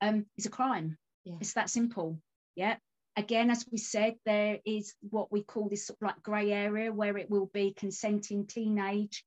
um, 0.00 0.26
is 0.36 0.46
a 0.46 0.50
crime. 0.50 0.96
Yeah. 1.24 1.36
It's 1.40 1.54
that 1.54 1.70
simple. 1.70 2.18
Yeah. 2.54 2.76
Again, 3.16 3.50
as 3.50 3.66
we 3.70 3.78
said, 3.78 4.14
there 4.24 4.58
is 4.64 4.94
what 5.10 5.32
we 5.32 5.42
call 5.42 5.68
this 5.68 5.86
sort 5.86 5.98
of 6.00 6.06
like 6.08 6.22
grey 6.22 6.52
area 6.52 6.92
where 6.92 7.16
it 7.18 7.28
will 7.28 7.50
be 7.52 7.74
consenting 7.76 8.46
teenage 8.46 9.24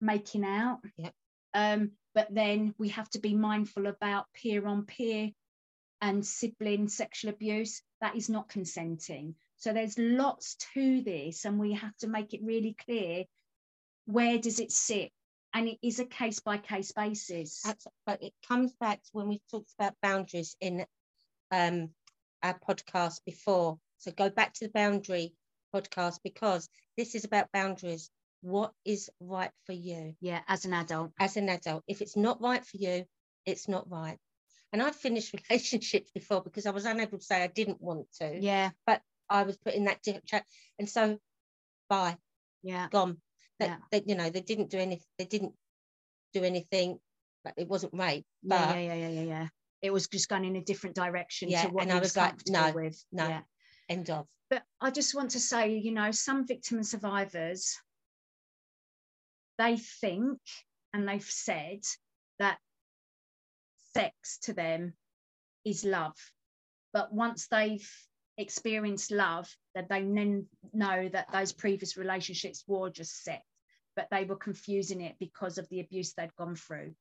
making 0.00 0.44
out. 0.44 0.80
Yeah. 0.96 1.10
Um, 1.54 1.92
but 2.14 2.28
then 2.30 2.74
we 2.78 2.88
have 2.90 3.08
to 3.10 3.20
be 3.20 3.34
mindful 3.34 3.86
about 3.86 4.26
peer 4.34 4.66
on 4.66 4.84
peer 4.84 5.30
and 6.00 6.26
sibling 6.26 6.88
sexual 6.88 7.30
abuse. 7.30 7.82
That 8.00 8.16
is 8.16 8.28
not 8.28 8.48
consenting. 8.48 9.36
So 9.56 9.72
there's 9.72 9.96
lots 9.96 10.56
to 10.74 11.02
this, 11.02 11.44
and 11.44 11.58
we 11.58 11.74
have 11.74 11.96
to 11.98 12.08
make 12.08 12.34
it 12.34 12.40
really 12.42 12.74
clear 12.84 13.24
where 14.06 14.38
does 14.38 14.58
it 14.58 14.72
sit 14.72 15.12
and 15.54 15.68
it 15.68 15.78
is 15.82 16.00
a 16.00 16.04
case 16.04 16.40
by 16.40 16.56
case 16.56 16.92
basis. 16.92 17.62
But 18.04 18.22
it 18.22 18.32
comes 18.48 18.72
back 18.80 19.02
to 19.02 19.10
when 19.12 19.28
we 19.28 19.40
talked 19.50 19.72
about 19.78 19.94
boundaries 20.02 20.56
in 20.60 20.84
um, 21.52 21.90
our 22.42 22.58
podcast 22.58 23.20
before. 23.24 23.78
So 23.98 24.10
go 24.10 24.30
back 24.30 24.54
to 24.54 24.64
the 24.66 24.72
boundary 24.72 25.34
podcast 25.74 26.18
because 26.24 26.68
this 26.96 27.14
is 27.14 27.24
about 27.24 27.52
boundaries. 27.52 28.10
What 28.40 28.72
is 28.84 29.08
right 29.20 29.52
for 29.66 29.72
you? 29.72 30.16
Yeah, 30.20 30.40
as 30.48 30.64
an 30.64 30.72
adult. 30.72 31.12
As 31.20 31.36
an 31.36 31.48
adult. 31.48 31.84
If 31.86 32.02
it's 32.02 32.16
not 32.16 32.40
right 32.40 32.64
for 32.64 32.76
you, 32.76 33.04
it's 33.46 33.68
not 33.68 33.88
right. 33.88 34.18
And 34.72 34.82
I've 34.82 34.96
finished 34.96 35.34
relationships 35.50 36.10
before 36.12 36.42
because 36.42 36.66
I 36.66 36.70
was 36.70 36.86
unable 36.86 37.18
to 37.18 37.24
say 37.24 37.42
I 37.42 37.46
didn't 37.46 37.80
want 37.80 38.06
to. 38.20 38.36
Yeah. 38.40 38.70
But 38.86 39.02
I 39.28 39.44
was 39.44 39.56
put 39.58 39.74
in 39.74 39.84
that 39.84 40.02
chat. 40.26 40.44
And 40.78 40.88
so 40.88 41.18
bye. 41.88 42.16
Yeah. 42.62 42.88
Gone. 42.90 43.18
That 43.60 43.68
yeah. 43.68 43.76
they, 43.90 44.02
you 44.06 44.16
know, 44.16 44.30
they 44.30 44.40
didn't 44.40 44.70
do 44.70 44.78
anything, 44.78 45.06
they 45.18 45.26
didn't 45.26 45.52
do 46.32 46.42
anything, 46.42 46.98
but 47.44 47.54
it 47.56 47.68
wasn't 47.68 47.94
rape. 47.94 48.24
But 48.42 48.76
yeah, 48.76 48.80
yeah, 48.80 48.94
yeah, 48.94 49.08
yeah, 49.08 49.22
yeah. 49.22 49.48
It 49.82 49.92
was 49.92 50.08
just 50.08 50.28
going 50.28 50.44
in 50.44 50.56
a 50.56 50.62
different 50.62 50.96
direction 50.96 51.50
yeah, 51.50 51.64
to 51.64 51.68
what 51.68 51.84
and 51.84 51.92
I 51.92 51.98
was 51.98 52.16
like, 52.16 52.34
no, 52.48 52.72
with. 52.72 53.02
No. 53.12 53.28
Yeah. 53.28 53.40
End 53.88 54.08
of. 54.10 54.26
But 54.48 54.62
I 54.80 54.90
just 54.90 55.14
want 55.14 55.30
to 55.32 55.40
say, 55.40 55.76
you 55.76 55.92
know, 55.92 56.10
some 56.12 56.46
victim 56.46 56.76
and 56.78 56.86
survivors, 56.86 57.76
they 59.58 59.76
think 59.76 60.38
and 60.92 61.08
they've 61.08 61.22
said 61.22 61.80
that 62.38 62.58
sex 63.94 64.38
to 64.42 64.52
them 64.52 64.94
is 65.64 65.84
love. 65.84 66.16
But 66.92 67.12
once 67.12 67.48
they've 67.48 67.88
experienced 68.36 69.10
love, 69.10 69.48
that 69.74 69.88
they 69.88 70.02
then 70.02 70.46
know 70.72 71.08
that 71.08 71.32
those 71.32 71.52
previous 71.52 71.96
relationships 71.96 72.64
were 72.66 72.90
just 72.90 73.22
sex, 73.24 73.42
but 73.96 74.08
they 74.10 74.24
were 74.24 74.36
confusing 74.36 75.00
it 75.00 75.16
because 75.18 75.58
of 75.58 75.68
the 75.68 75.80
abuse 75.80 76.12
they'd 76.12 76.34
gone 76.36 76.56
through. 76.56 76.94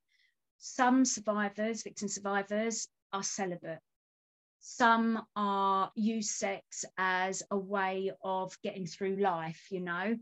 Some 0.64 1.06
survivors, 1.06 1.82
victim 1.82 2.08
survivors, 2.08 2.88
are 3.12 3.24
celibate. 3.24 3.80
Some 4.60 5.26
are 5.36 5.92
use 5.96 6.30
sex 6.30 6.86
as 7.00 7.42
a 7.50 7.58
way 7.58 8.12
of 8.24 8.56
getting 8.62 8.86
through 8.86 9.16
life, 9.16 9.60
you 9.72 9.82
know. 9.82 10.16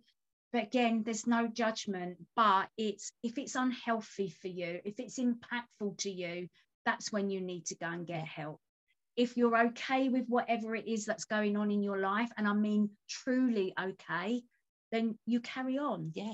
But 0.54 0.64
again, 0.64 1.04
there's 1.04 1.28
no 1.28 1.48
judgment, 1.48 2.26
but 2.38 2.70
it's 2.78 3.12
if 3.22 3.38
it's 3.38 3.56
unhealthy 3.56 4.30
for 4.30 4.48
you, 4.48 4.80
if 4.86 4.98
it's 5.02 5.20
impactful 5.20 5.98
to 6.00 6.10
you, 6.10 6.48
that's 6.86 7.12
when 7.12 7.30
you 7.30 7.42
need 7.42 7.66
to 7.66 7.76
go 7.76 7.88
and 7.88 8.08
get 8.08 8.24
help. 8.24 8.62
If 9.18 9.36
you're 9.36 9.68
okay 9.68 10.08
with 10.08 10.28
whatever 10.28 10.74
it 10.74 10.88
is 10.88 11.04
that's 11.04 11.26
going 11.26 11.58
on 11.58 11.70
in 11.70 11.84
your 11.84 12.00
life, 12.00 12.32
and 12.38 12.48
I 12.48 12.54
mean 12.54 12.92
truly 13.10 13.74
okay, 13.78 14.42
then 14.94 15.20
you 15.26 15.42
carry 15.42 15.78
on. 15.78 16.14
Yeah. 16.16 16.34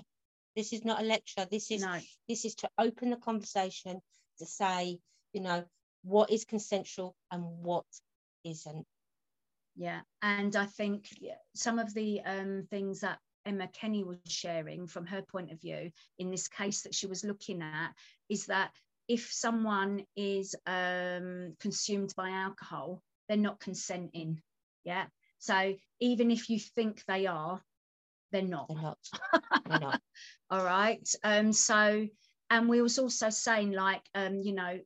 This 0.55 0.73
is 0.73 0.85
not 0.85 1.01
a 1.01 1.05
lecture. 1.05 1.45
This 1.49 1.71
is 1.71 1.81
no. 1.81 1.99
this 2.27 2.45
is 2.45 2.55
to 2.55 2.69
open 2.77 3.09
the 3.09 3.17
conversation 3.17 3.99
to 4.39 4.45
say, 4.45 4.99
you 5.33 5.41
know, 5.41 5.65
what 6.03 6.31
is 6.31 6.45
consensual 6.45 7.15
and 7.31 7.43
what 7.43 7.85
isn't. 8.43 8.85
Yeah, 9.75 10.01
and 10.21 10.55
I 10.55 10.65
think 10.65 11.09
some 11.53 11.79
of 11.79 11.93
the 11.93 12.21
um, 12.21 12.67
things 12.69 13.01
that 13.01 13.19
Emma 13.45 13.67
Kenny 13.67 14.03
was 14.03 14.17
sharing 14.25 14.87
from 14.87 15.05
her 15.05 15.21
point 15.21 15.51
of 15.51 15.61
view 15.61 15.91
in 16.17 16.31
this 16.31 16.47
case 16.47 16.83
that 16.83 16.95
she 16.95 17.07
was 17.07 17.23
looking 17.23 17.61
at 17.61 17.91
is 18.29 18.45
that 18.45 18.71
if 19.07 19.31
someone 19.31 20.03
is 20.15 20.55
um, 20.65 21.55
consumed 21.59 22.13
by 22.15 22.29
alcohol, 22.29 23.01
they're 23.27 23.37
not 23.37 23.59
consenting. 23.59 24.41
Yeah. 24.83 25.05
So 25.39 25.75
even 25.99 26.31
if 26.31 26.49
you 26.49 26.59
think 26.59 27.03
they 27.07 27.27
are, 27.27 27.61
they're 28.35 28.43
not. 28.43 28.67
They're 28.67 28.81
not. 28.81 28.97
They're 29.65 29.79
not. 29.79 30.01
All 30.49 30.63
right. 30.63 31.07
Um, 31.23 31.53
so, 31.53 32.05
and 32.49 32.69
we 32.69 32.81
was 32.81 32.99
also 32.99 33.29
saying, 33.29 33.71
like, 33.71 34.01
um, 34.13 34.41
you 34.41 34.53
know, 34.53 34.79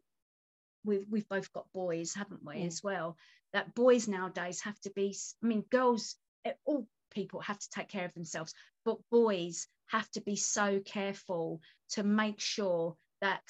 we've 0.86 1.06
we've 1.10 1.28
both 1.28 1.52
got 1.52 1.66
boys, 1.74 2.14
haven't 2.14 2.46
we, 2.46 2.58
mm. 2.58 2.68
as 2.68 2.84
well? 2.84 3.18
That 3.54 3.74
boys 3.74 4.08
nowadays 4.08 4.62
have 4.62 4.80
to 4.82 4.92
be. 4.92 5.16
I 5.44 5.48
mean, 5.48 5.66
girls, 5.72 6.16
eh, 6.46 6.54
all 6.66 6.88
people 7.12 7.40
have 7.42 7.58
to 7.58 7.70
take 7.72 7.90
care 7.90 8.06
of 8.06 8.14
themselves, 8.14 8.54
but 8.86 8.98
boys 9.10 9.68
have 9.88 10.10
to 10.12 10.22
be 10.22 10.36
so 10.36 10.80
careful 10.86 11.60
to 11.94 12.04
make 12.04 12.40
sure 12.40 12.96
that 13.22 13.42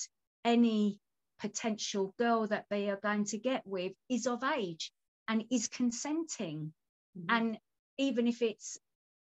any 0.45 0.99
potential 1.41 2.13
girl 2.17 2.47
that 2.47 2.65
they 2.69 2.89
are 2.89 2.99
going 3.03 3.25
to 3.25 3.37
get 3.37 3.63
with 3.65 3.91
is 4.07 4.27
of 4.27 4.43
age 4.43 4.93
and 5.27 5.43
is 5.51 5.67
consenting. 5.67 6.71
Mm-hmm. 7.17 7.35
And 7.35 7.57
even 7.97 8.27
if 8.27 8.41
it's 8.41 8.79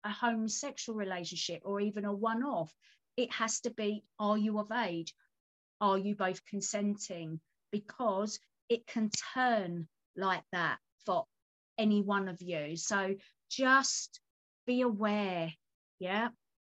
a 0.04 0.10
homosexual 0.10 0.98
relationship 0.98 1.62
or 1.64 1.80
even 1.80 2.04
a 2.04 2.12
one 2.12 2.42
off, 2.42 2.72
it 3.16 3.32
has 3.32 3.60
to 3.60 3.70
be 3.70 4.04
are 4.18 4.38
you 4.38 4.58
of 4.58 4.70
age? 4.70 5.14
Are 5.80 5.98
you 5.98 6.14
both 6.14 6.44
consenting? 6.44 7.40
Because 7.72 8.38
it 8.68 8.86
can 8.86 9.10
turn 9.34 9.88
like 10.16 10.44
that 10.52 10.78
for 11.06 11.24
any 11.78 12.02
one 12.02 12.28
of 12.28 12.40
you. 12.40 12.76
So 12.76 13.14
just 13.50 14.20
be 14.66 14.82
aware, 14.82 15.52
yeah, 15.98 16.28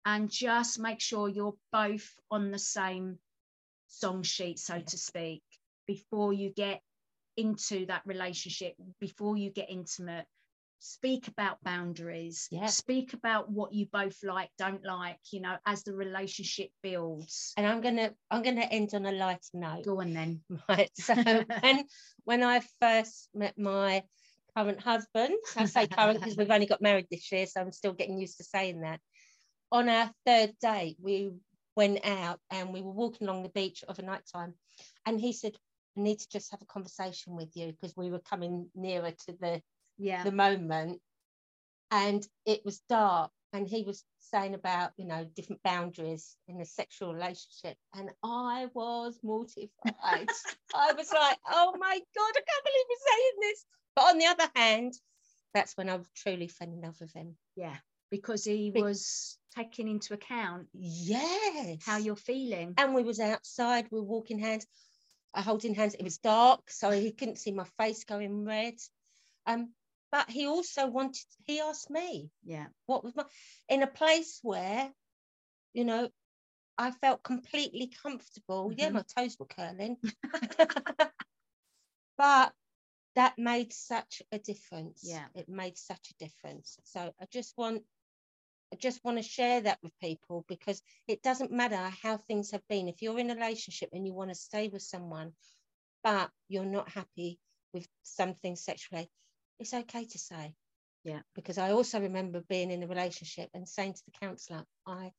and 0.05 0.31
just 0.31 0.79
make 0.79 1.01
sure 1.01 1.29
you're 1.29 1.57
both 1.73 2.09
on 2.31 2.51
the 2.51 2.59
same 2.59 3.19
song 3.89 4.23
sheet, 4.23 4.59
so 4.59 4.81
to 4.81 4.99
speak, 4.99 5.43
before 5.87 6.33
you 6.33 6.51
get 6.51 6.81
into 7.37 7.87
that 7.87 8.03
relationship, 8.07 8.75
before 9.01 9.37
you 9.37 9.51
get 9.51 9.71
intimate. 9.71 10.27
Speak 10.87 11.27
about 11.27 11.62
boundaries. 11.64 12.46
Yeah. 12.51 12.66
Speak 12.66 13.12
about 13.12 13.51
what 13.51 13.72
you 13.72 13.87
both 13.92 14.16
like, 14.22 14.51
don't 14.57 14.85
like, 14.85 15.18
you 15.33 15.40
know, 15.40 15.57
as 15.66 15.83
the 15.83 15.92
relationship 15.92 16.70
builds. 16.81 17.53
And 17.57 17.66
I'm 17.66 17.81
gonna 17.81 18.12
I'm 18.31 18.42
gonna 18.42 18.62
end 18.62 18.90
on 18.94 19.05
a 19.05 19.11
lighter 19.11 19.40
note. 19.55 19.85
Go 19.85 20.01
on 20.01 20.12
then. 20.12 20.42
Right. 20.68 20.90
So 20.94 21.14
when 21.61 21.85
when 22.25 22.42
I 22.44 22.61
first 22.81 23.29
met 23.35 23.59
my 23.59 24.05
current 24.57 24.81
husband, 24.81 25.35
I 25.57 25.64
say 25.64 25.88
current 25.88 26.20
because 26.20 26.37
we've 26.37 26.51
only 26.51 26.66
got 26.66 26.81
married 26.81 27.09
this 27.11 27.31
year, 27.33 27.46
so 27.46 27.61
I'm 27.61 27.72
still 27.72 27.92
getting 27.92 28.18
used 28.18 28.37
to 28.38 28.44
saying 28.44 28.83
that. 28.83 29.01
On 29.72 29.88
our 29.88 30.11
third 30.25 30.53
date, 30.61 30.96
we 31.01 31.33
went 31.75 32.07
out 32.07 32.38
and 32.51 32.72
we 32.72 32.81
were 32.81 32.92
walking 32.92 33.27
along 33.27 33.42
the 33.42 33.49
beach 33.51 33.83
of 33.88 33.99
a 33.99 34.03
night 34.03 34.22
time 34.33 34.55
and 35.05 35.20
he 35.20 35.33
said 35.33 35.53
i 35.96 36.01
need 36.01 36.18
to 36.18 36.29
just 36.29 36.51
have 36.51 36.62
a 36.62 36.66
conversation 36.66 37.37
with 37.37 37.55
you 37.55 37.72
because 37.72 37.94
we 37.96 38.11
were 38.11 38.18
coming 38.20 38.68
nearer 38.75 39.11
to 39.11 39.37
the 39.40 39.61
yeah. 39.98 40.22
the 40.24 40.32
moment 40.32 41.00
and 41.90 42.26
it 42.44 42.64
was 42.64 42.80
dark 42.88 43.30
and 43.52 43.68
he 43.68 43.82
was 43.82 44.04
saying 44.18 44.54
about 44.54 44.90
you 44.96 45.06
know 45.06 45.24
different 45.37 45.62
boundaries 45.62 46.37
in 46.48 46.61
a 46.61 46.64
sexual 46.64 47.14
relationship 47.14 47.76
and 47.94 48.11
i 48.24 48.66
was 48.74 49.18
mortified. 49.22 49.70
I 50.74 50.92
was 50.92 51.12
like 51.12 51.38
oh 51.50 51.74
my 51.78 52.00
god 52.16 52.32
i 52.37 52.42
can't 52.42 52.64
believe 52.64 52.87
you're 52.88 53.09
saying 53.09 53.32
this. 53.40 53.64
But 53.94 54.04
on 54.06 54.18
the 54.18 54.26
other 54.26 54.50
hand 54.54 54.94
that's 55.54 55.76
when 55.76 55.88
i 55.88 55.98
truly 56.16 56.48
fell 56.48 56.68
in 56.68 56.80
love 56.80 56.96
with 57.00 57.12
him. 57.12 57.37
Yeah 57.54 57.76
because 58.11 58.44
he 58.44 58.70
Be- 58.70 58.82
was 58.82 59.38
taking 59.56 59.88
into 59.88 60.14
account 60.14 60.66
yes. 60.72 61.78
how 61.85 61.96
you're 61.96 62.16
feeling. 62.16 62.74
And 62.76 62.94
we 62.94 63.02
was 63.02 63.20
outside 63.20 63.87
we 63.90 64.00
were 64.00 64.06
walking 64.06 64.38
hands 64.38 64.66
uh, 65.35 65.42
holding 65.42 65.74
hands. 65.74 65.94
It 65.94 66.04
was 66.04 66.18
dark 66.18 66.70
so 66.70 66.90
he 66.90 67.12
couldn't 67.12 67.38
see 67.38 67.52
my 67.52 67.66
face 67.78 68.04
going 68.04 68.44
red. 68.44 68.74
Um 69.46 69.70
but 70.12 70.31
he 70.31 70.47
also 70.47 70.87
wanted 70.87 71.25
he 71.45 71.61
asked 71.61 71.90
me 71.90 72.31
yeah 72.45 72.66
what 72.87 73.05
was 73.05 73.14
my 73.16 73.25
in 73.69 73.83
a 73.83 73.87
place 73.87 74.38
where 74.42 74.90
you 75.73 75.85
know 75.85 76.09
i 76.79 76.90
felt 76.90 77.23
completely 77.23 77.90
comfortable 78.03 78.71
mm-hmm. 78.71 78.81
yeah 78.81 78.90
my 78.90 79.05
toes 79.16 79.37
were 79.38 79.47
curling 79.47 79.97
but 82.19 82.53
that 83.16 83.38
made 83.38 83.73
such 83.73 84.23
a 84.31 84.38
difference. 84.38 85.01
Yeah. 85.03 85.25
It 85.35 85.49
made 85.49 85.77
such 85.77 86.11
a 86.11 86.25
difference. 86.25 86.79
So 86.85 87.12
I 87.21 87.25
just 87.33 87.55
want 87.57 87.83
I 88.73 88.77
just 88.77 89.03
want 89.05 89.16
to 89.16 89.23
share 89.23 89.61
that 89.61 89.79
with 89.83 89.99
people 90.01 90.45
because 90.49 90.83
it 91.07 91.23
doesn't 91.23 91.53
matter 91.53 91.90
how 92.03 92.16
things 92.16 92.51
have 92.51 92.66
been. 92.69 92.88
If 92.88 93.01
you're 93.01 93.19
in 93.19 93.31
a 93.31 93.35
relationship 93.35 93.90
and 93.92 94.05
you 94.05 94.12
want 94.12 94.31
to 94.31 94.35
stay 94.35 94.69
with 94.69 94.83
someone, 94.83 95.33
but 96.03 96.31
you're 96.49 96.64
not 96.64 96.90
happy 96.90 97.38
with 97.73 97.87
something 98.03 98.57
sexually, 98.57 99.09
it's 99.59 99.75
okay 99.75 100.05
to 100.05 100.19
say. 100.19 100.55
Yeah. 101.05 101.21
Because 101.35 101.59
I 101.59 101.71
also 101.73 102.01
remember 102.01 102.42
being 102.49 102.71
in 102.71 102.83
a 102.83 102.87
relationship 102.88 103.49
and 103.55 103.69
saying 103.69 103.95
to 103.95 104.03
the 104.07 104.19
counsellor, 104.27 104.64
I 104.87 105.12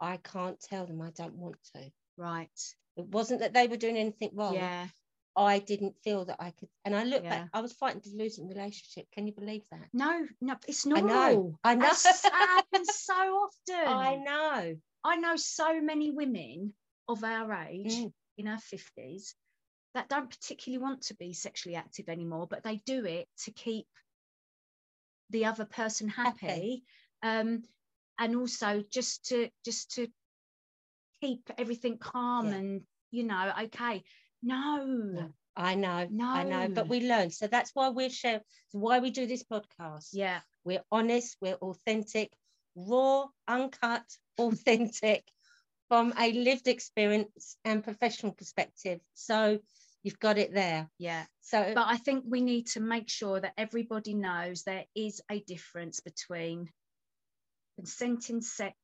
I 0.00 0.18
can't 0.18 0.60
tell 0.60 0.86
them 0.86 1.00
I 1.00 1.10
don't 1.10 1.36
want 1.36 1.56
to. 1.74 1.90
Right. 2.18 2.60
It 2.96 3.06
wasn't 3.06 3.40
that 3.40 3.52
they 3.54 3.66
were 3.66 3.76
doing 3.76 3.96
anything 3.96 4.30
wrong. 4.34 4.54
Yeah. 4.54 4.88
I 5.38 5.58
didn't 5.58 5.96
feel 6.02 6.24
that 6.26 6.36
I 6.40 6.50
could. 6.50 6.68
And 6.84 6.96
I 6.96 7.04
look 7.04 7.22
Yeah. 7.22 7.30
back, 7.42 7.48
I 7.52 7.60
was 7.60 7.72
fighting 7.74 8.00
to 8.02 8.10
lose 8.16 8.38
a 8.38 8.44
relationship. 8.44 9.06
Can 9.12 9.26
you 9.26 9.32
believe 9.34 9.64
that? 9.70 9.88
No, 9.92 10.26
no, 10.40 10.56
it's 10.66 10.86
not. 10.86 10.98
I 10.98 11.00
know. 11.02 11.58
I 11.62 11.74
know. 11.74 11.80
That's- 11.82 12.22
That 12.22 12.32
happens 12.32 12.94
so 12.94 13.14
often. 13.14 13.86
I 13.86 14.16
know. 14.16 14.76
I 15.04 15.16
know 15.16 15.36
so 15.36 15.80
many 15.80 16.10
women 16.10 16.74
of 17.08 17.22
our 17.22 17.52
age 17.68 17.94
Mm. 17.96 18.12
in 18.38 18.48
our 18.48 18.58
50s 18.58 19.34
that 19.96 20.10
don't 20.10 20.28
particularly 20.28 20.82
want 20.82 21.00
to 21.02 21.14
be 21.14 21.32
sexually 21.32 21.74
active 21.74 22.10
anymore, 22.10 22.46
but 22.46 22.62
they 22.62 22.76
do 22.84 23.06
it 23.06 23.28
to 23.44 23.50
keep 23.50 23.86
the 25.30 25.46
other 25.46 25.64
person 25.64 26.06
happy. 26.06 26.46
Happy. 26.46 26.84
Um, 27.22 27.62
and 28.18 28.36
also 28.36 28.84
just 28.90 29.24
to 29.28 29.48
just 29.64 29.94
to 29.96 30.06
keep 31.22 31.50
everything 31.56 31.96
calm 31.96 32.48
Yeah. 32.48 32.54
and 32.56 32.82
you 33.10 33.24
know, 33.24 33.52
okay. 33.64 34.04
No. 34.42 35.32
I 35.56 35.74
know. 35.74 36.06
I 36.20 36.44
know. 36.44 36.68
But 36.68 36.88
we 36.88 37.00
learn. 37.00 37.30
So 37.30 37.46
that's 37.46 37.70
why 37.72 37.88
we're 37.88 38.10
sharing. 38.10 38.42
Why 38.72 38.98
we 38.98 39.10
do 39.10 39.26
this 39.26 39.44
podcast. 39.44 40.08
Yeah. 40.12 40.40
We're 40.64 40.84
honest. 40.92 41.38
We're 41.40 41.54
authentic, 41.54 42.30
raw, 42.74 43.28
uncut, 43.48 44.04
authentic, 44.38 45.24
from 45.88 46.12
a 46.18 46.32
lived 46.32 46.68
experience 46.68 47.56
and 47.64 47.82
professional 47.82 48.32
perspective. 48.32 49.00
So 49.14 49.58
you've 50.02 50.18
got 50.18 50.38
it 50.38 50.54
there. 50.54 50.88
Yeah. 50.98 51.24
So 51.42 51.72
but 51.74 51.86
I 51.86 51.96
think 51.96 52.24
we 52.26 52.40
need 52.40 52.66
to 52.68 52.80
make 52.80 53.08
sure 53.08 53.40
that 53.40 53.54
everybody 53.56 54.14
knows 54.14 54.62
there 54.62 54.84
is 54.94 55.20
a 55.30 55.40
difference 55.40 56.00
between 56.00 56.68
consenting 57.76 58.40
sex 58.40 58.76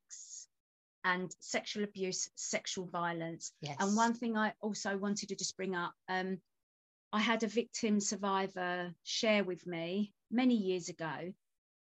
and 1.03 1.31
sexual 1.39 1.83
abuse, 1.83 2.29
sexual 2.35 2.85
violence. 2.87 3.51
yes. 3.61 3.75
And 3.79 3.95
one 3.95 4.13
thing 4.13 4.37
I 4.37 4.53
also 4.61 4.97
wanted 4.97 5.29
to 5.29 5.35
just 5.35 5.57
bring 5.57 5.75
up, 5.75 5.93
um, 6.07 6.37
I 7.11 7.19
had 7.19 7.43
a 7.43 7.47
victim 7.47 7.99
survivor 7.99 8.93
share 9.03 9.43
with 9.43 9.67
me 9.67 10.13
many 10.31 10.55
years 10.55 10.89
ago 10.89 11.33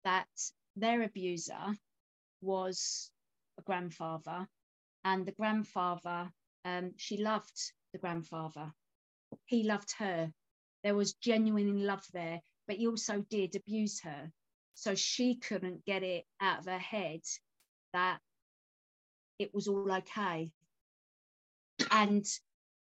that 0.03 0.27
their 0.75 1.03
abuser 1.03 1.75
was 2.41 3.11
a 3.59 3.61
grandfather, 3.61 4.47
and 5.03 5.25
the 5.25 5.31
grandfather, 5.31 6.31
um, 6.65 6.91
she 6.97 7.17
loved 7.17 7.73
the 7.93 7.99
grandfather. 7.99 8.71
He 9.45 9.63
loved 9.63 9.93
her. 9.97 10.31
There 10.83 10.95
was 10.95 11.13
genuine 11.13 11.85
love 11.85 12.05
there, 12.13 12.41
but 12.67 12.77
he 12.77 12.87
also 12.87 13.25
did 13.29 13.55
abuse 13.55 14.01
her. 14.01 14.31
So 14.73 14.95
she 14.95 15.35
couldn't 15.35 15.85
get 15.85 16.03
it 16.03 16.25
out 16.39 16.59
of 16.59 16.65
her 16.65 16.79
head 16.79 17.21
that 17.93 18.19
it 19.37 19.53
was 19.53 19.67
all 19.67 19.91
okay. 19.91 20.51
And 21.91 22.25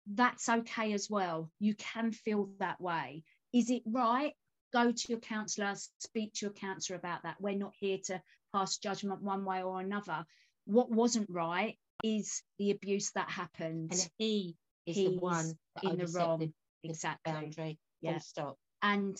that's 0.07 0.47
okay 0.47 0.93
as 0.93 1.09
well. 1.09 1.51
You 1.59 1.75
can 1.75 2.11
feel 2.11 2.49
that 2.59 2.79
way. 2.79 3.23
Is 3.53 3.69
it 3.69 3.83
right? 3.85 4.33
Go 4.73 4.91
to 4.91 5.05
your 5.09 5.19
counsellor, 5.19 5.73
speak 5.99 6.33
to 6.33 6.45
your 6.47 6.53
counsellor 6.53 6.97
about 6.97 7.23
that. 7.23 7.37
We're 7.39 7.57
not 7.57 7.73
here 7.79 7.97
to 8.05 8.21
pass 8.53 8.77
judgment 8.77 9.21
one 9.21 9.45
way 9.45 9.63
or 9.63 9.79
another. 9.79 10.25
What 10.65 10.91
wasn't 10.91 11.29
right 11.29 11.77
is 12.03 12.43
the 12.59 12.71
abuse 12.71 13.11
that 13.11 13.29
happened. 13.29 13.91
and 13.91 14.09
he 14.17 14.55
is 14.85 14.95
He's 14.95 15.09
the 15.09 15.17
one 15.19 15.57
in 15.83 15.97
the 15.97 16.07
wrong. 16.07 16.39
the 16.39 16.53
exactly. 16.83 17.31
boundary. 17.33 17.79
Yeah. 18.01 18.19
Stop. 18.19 18.57
And 18.81 19.17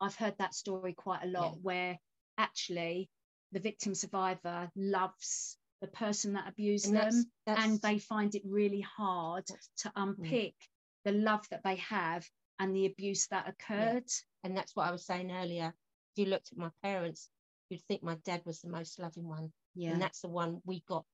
I've 0.00 0.16
heard 0.16 0.34
that 0.38 0.54
story 0.54 0.92
quite 0.94 1.22
a 1.22 1.28
lot 1.28 1.52
Yeah. 1.54 1.60
where 1.62 1.98
actually 2.38 3.08
the 3.52 3.60
victim 3.60 3.94
survivor 3.94 4.70
loves 4.76 5.56
the 5.80 5.86
person 5.88 6.32
that 6.34 6.48
abused 6.48 6.86
And 6.86 6.96
them 6.96 7.04
that's, 7.04 7.26
that's 7.46 7.64
and 7.64 7.80
they 7.82 7.98
find 7.98 8.34
it 8.34 8.42
really 8.44 8.80
hard 8.80 9.46
to 9.78 9.92
unpick 9.94 10.54
mm. 10.54 10.68
the 11.04 11.12
love 11.12 11.46
that 11.50 11.62
they 11.62 11.76
have 11.76 12.26
and 12.58 12.74
the 12.74 12.86
abuse 12.86 13.26
that 13.28 13.48
occurred. 13.48 14.08
and 14.42 14.56
that's 14.56 14.74
what 14.74 14.86
I 14.88 14.90
was 14.90 15.04
saying 15.06 15.30
earlier. 15.30 15.74
If 16.16 16.24
you 16.24 16.30
looked 16.30 16.50
at 16.52 16.58
my 16.58 16.70
parents, 16.82 17.28
you'd 17.68 17.82
think 17.82 18.02
my 18.02 18.16
dad 18.24 18.42
was 18.46 18.60
the 18.60 18.70
most 18.70 18.98
loving 18.98 19.28
one, 19.28 19.52
Yeah. 19.74 19.90
and 19.92 20.00
that's 20.02 20.20
the 20.20 20.28
one 20.28 20.60
we 20.64 20.80
got 20.88 21.04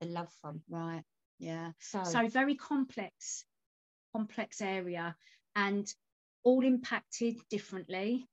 the 0.00 0.06
love 0.08 0.30
from. 0.40 0.62
right. 0.68 1.02
Yeah. 1.42 1.72
So, 1.80 2.04
So 2.04 2.28
very 2.28 2.54
complex, 2.54 3.44
complex 4.14 4.60
area 4.60 5.16
and 5.56 5.92
all 6.44 6.64
impacted 6.64 7.36
differently 7.50 8.26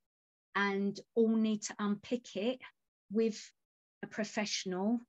and 0.55 0.97
all 1.15 1.35
need 1.35 1.63
to 1.63 1.75
unpick 1.79 2.35
it 2.35 2.59
with 3.11 3.39
a 4.03 4.07
professional 4.07 4.99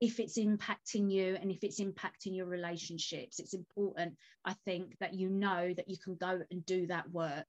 if 0.00 0.20
it's 0.20 0.38
impacting 0.38 1.10
you 1.10 1.36
and 1.40 1.50
if 1.50 1.62
it's 1.62 1.80
impacting 1.80 2.34
your 2.36 2.46
relationships 2.46 3.38
it's 3.38 3.54
important 3.54 4.14
i 4.44 4.52
think 4.64 4.94
that 5.00 5.14
you 5.14 5.30
know 5.30 5.72
that 5.74 5.88
you 5.88 5.96
can 5.96 6.16
go 6.16 6.40
and 6.50 6.66
do 6.66 6.86
that 6.88 7.08
work 7.10 7.46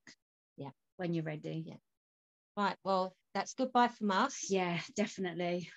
Yeah. 0.58 0.70
when 0.98 1.14
you're 1.14 1.24
ready 1.24 1.64
Yeah. 1.66 1.76
right, 2.56 2.78
well, 2.84 3.16
that's 3.34 3.54
goodbye 3.56 3.90
from 3.90 4.12
us. 4.12 4.50
yeah 4.50 4.80
definitely 4.96 5.70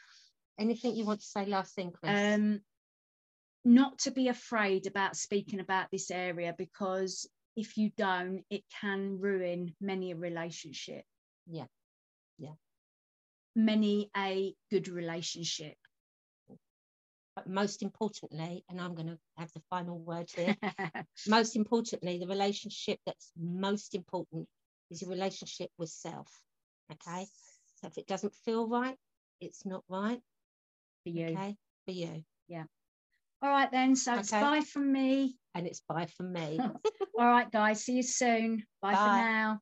Anything 0.59 0.97
you 0.97 1.05
want 1.05 1.21
to 1.21 1.27
say 1.27 1.47
last 1.47 1.75
thing, 1.75 1.93
Chris? 1.93 2.19
um 2.19 2.61
not 3.69 3.99
to 3.99 4.11
be 4.11 4.29
afraid 4.29 4.87
about 4.87 5.17
speaking 5.17 5.61
about 5.61 5.89
this 5.93 6.11
area 6.11 6.55
because 6.57 7.29
if 7.55 7.77
you 7.77 7.91
don't 7.97 8.43
it 8.51 8.63
can 8.81 9.19
ruin 9.21 9.75
many 9.81 10.13
a 10.13 10.17
relationship 10.17 11.05
Yeah. 11.47 11.67
Yeah. 12.39 12.55
many 13.55 14.11
a 14.17 14.55
good 14.71 14.89
relationship 14.89 15.77
but 17.37 17.49
most 17.49 17.85
importantly, 17.85 18.65
and 18.69 18.81
I'm 18.81 18.97
going 18.97 19.07
to 19.07 19.19
have 19.37 19.53
the 19.53 19.63
final 19.71 19.97
word 19.97 20.29
here. 20.35 20.57
most 21.29 21.55
importantly, 21.55 22.19
the 22.19 22.27
relationship 22.27 22.99
that's 23.07 23.31
most 23.39 23.95
important 23.95 24.49
is 24.91 25.03
your 25.03 25.11
relationship 25.11 25.71
with 25.79 25.89
self. 25.89 26.27
Okay. 26.91 27.29
So 27.77 27.87
if 27.87 27.97
it 27.97 28.09
doesn't 28.09 28.35
feel 28.45 28.67
right, 28.67 28.97
it's 29.41 29.65
not 29.65 29.85
right. 29.89 30.21
for 31.05 31.11
you 31.11 31.27
Okay. 31.27 31.57
For 31.87 31.93
you. 31.93 32.25
All 33.43 33.51
right, 33.51 33.71
then. 33.71 33.95
So 33.97 34.13
okay. 34.13 34.21
it's 34.21 34.31
bye 34.31 34.61
from 34.61 34.93
me. 34.93 35.37
And 35.55 35.67
it's 35.67 35.83
bye 35.89 36.07
from 36.17 36.33
me. 36.33 36.59
All 37.19 37.27
right, 37.27 37.51
guys. 37.51 37.85
See 37.85 37.97
you 37.97 38.03
soon. 38.03 38.65
Bye, 38.83 38.93
bye. 38.93 38.97
for 38.97 39.13
now. 39.13 39.61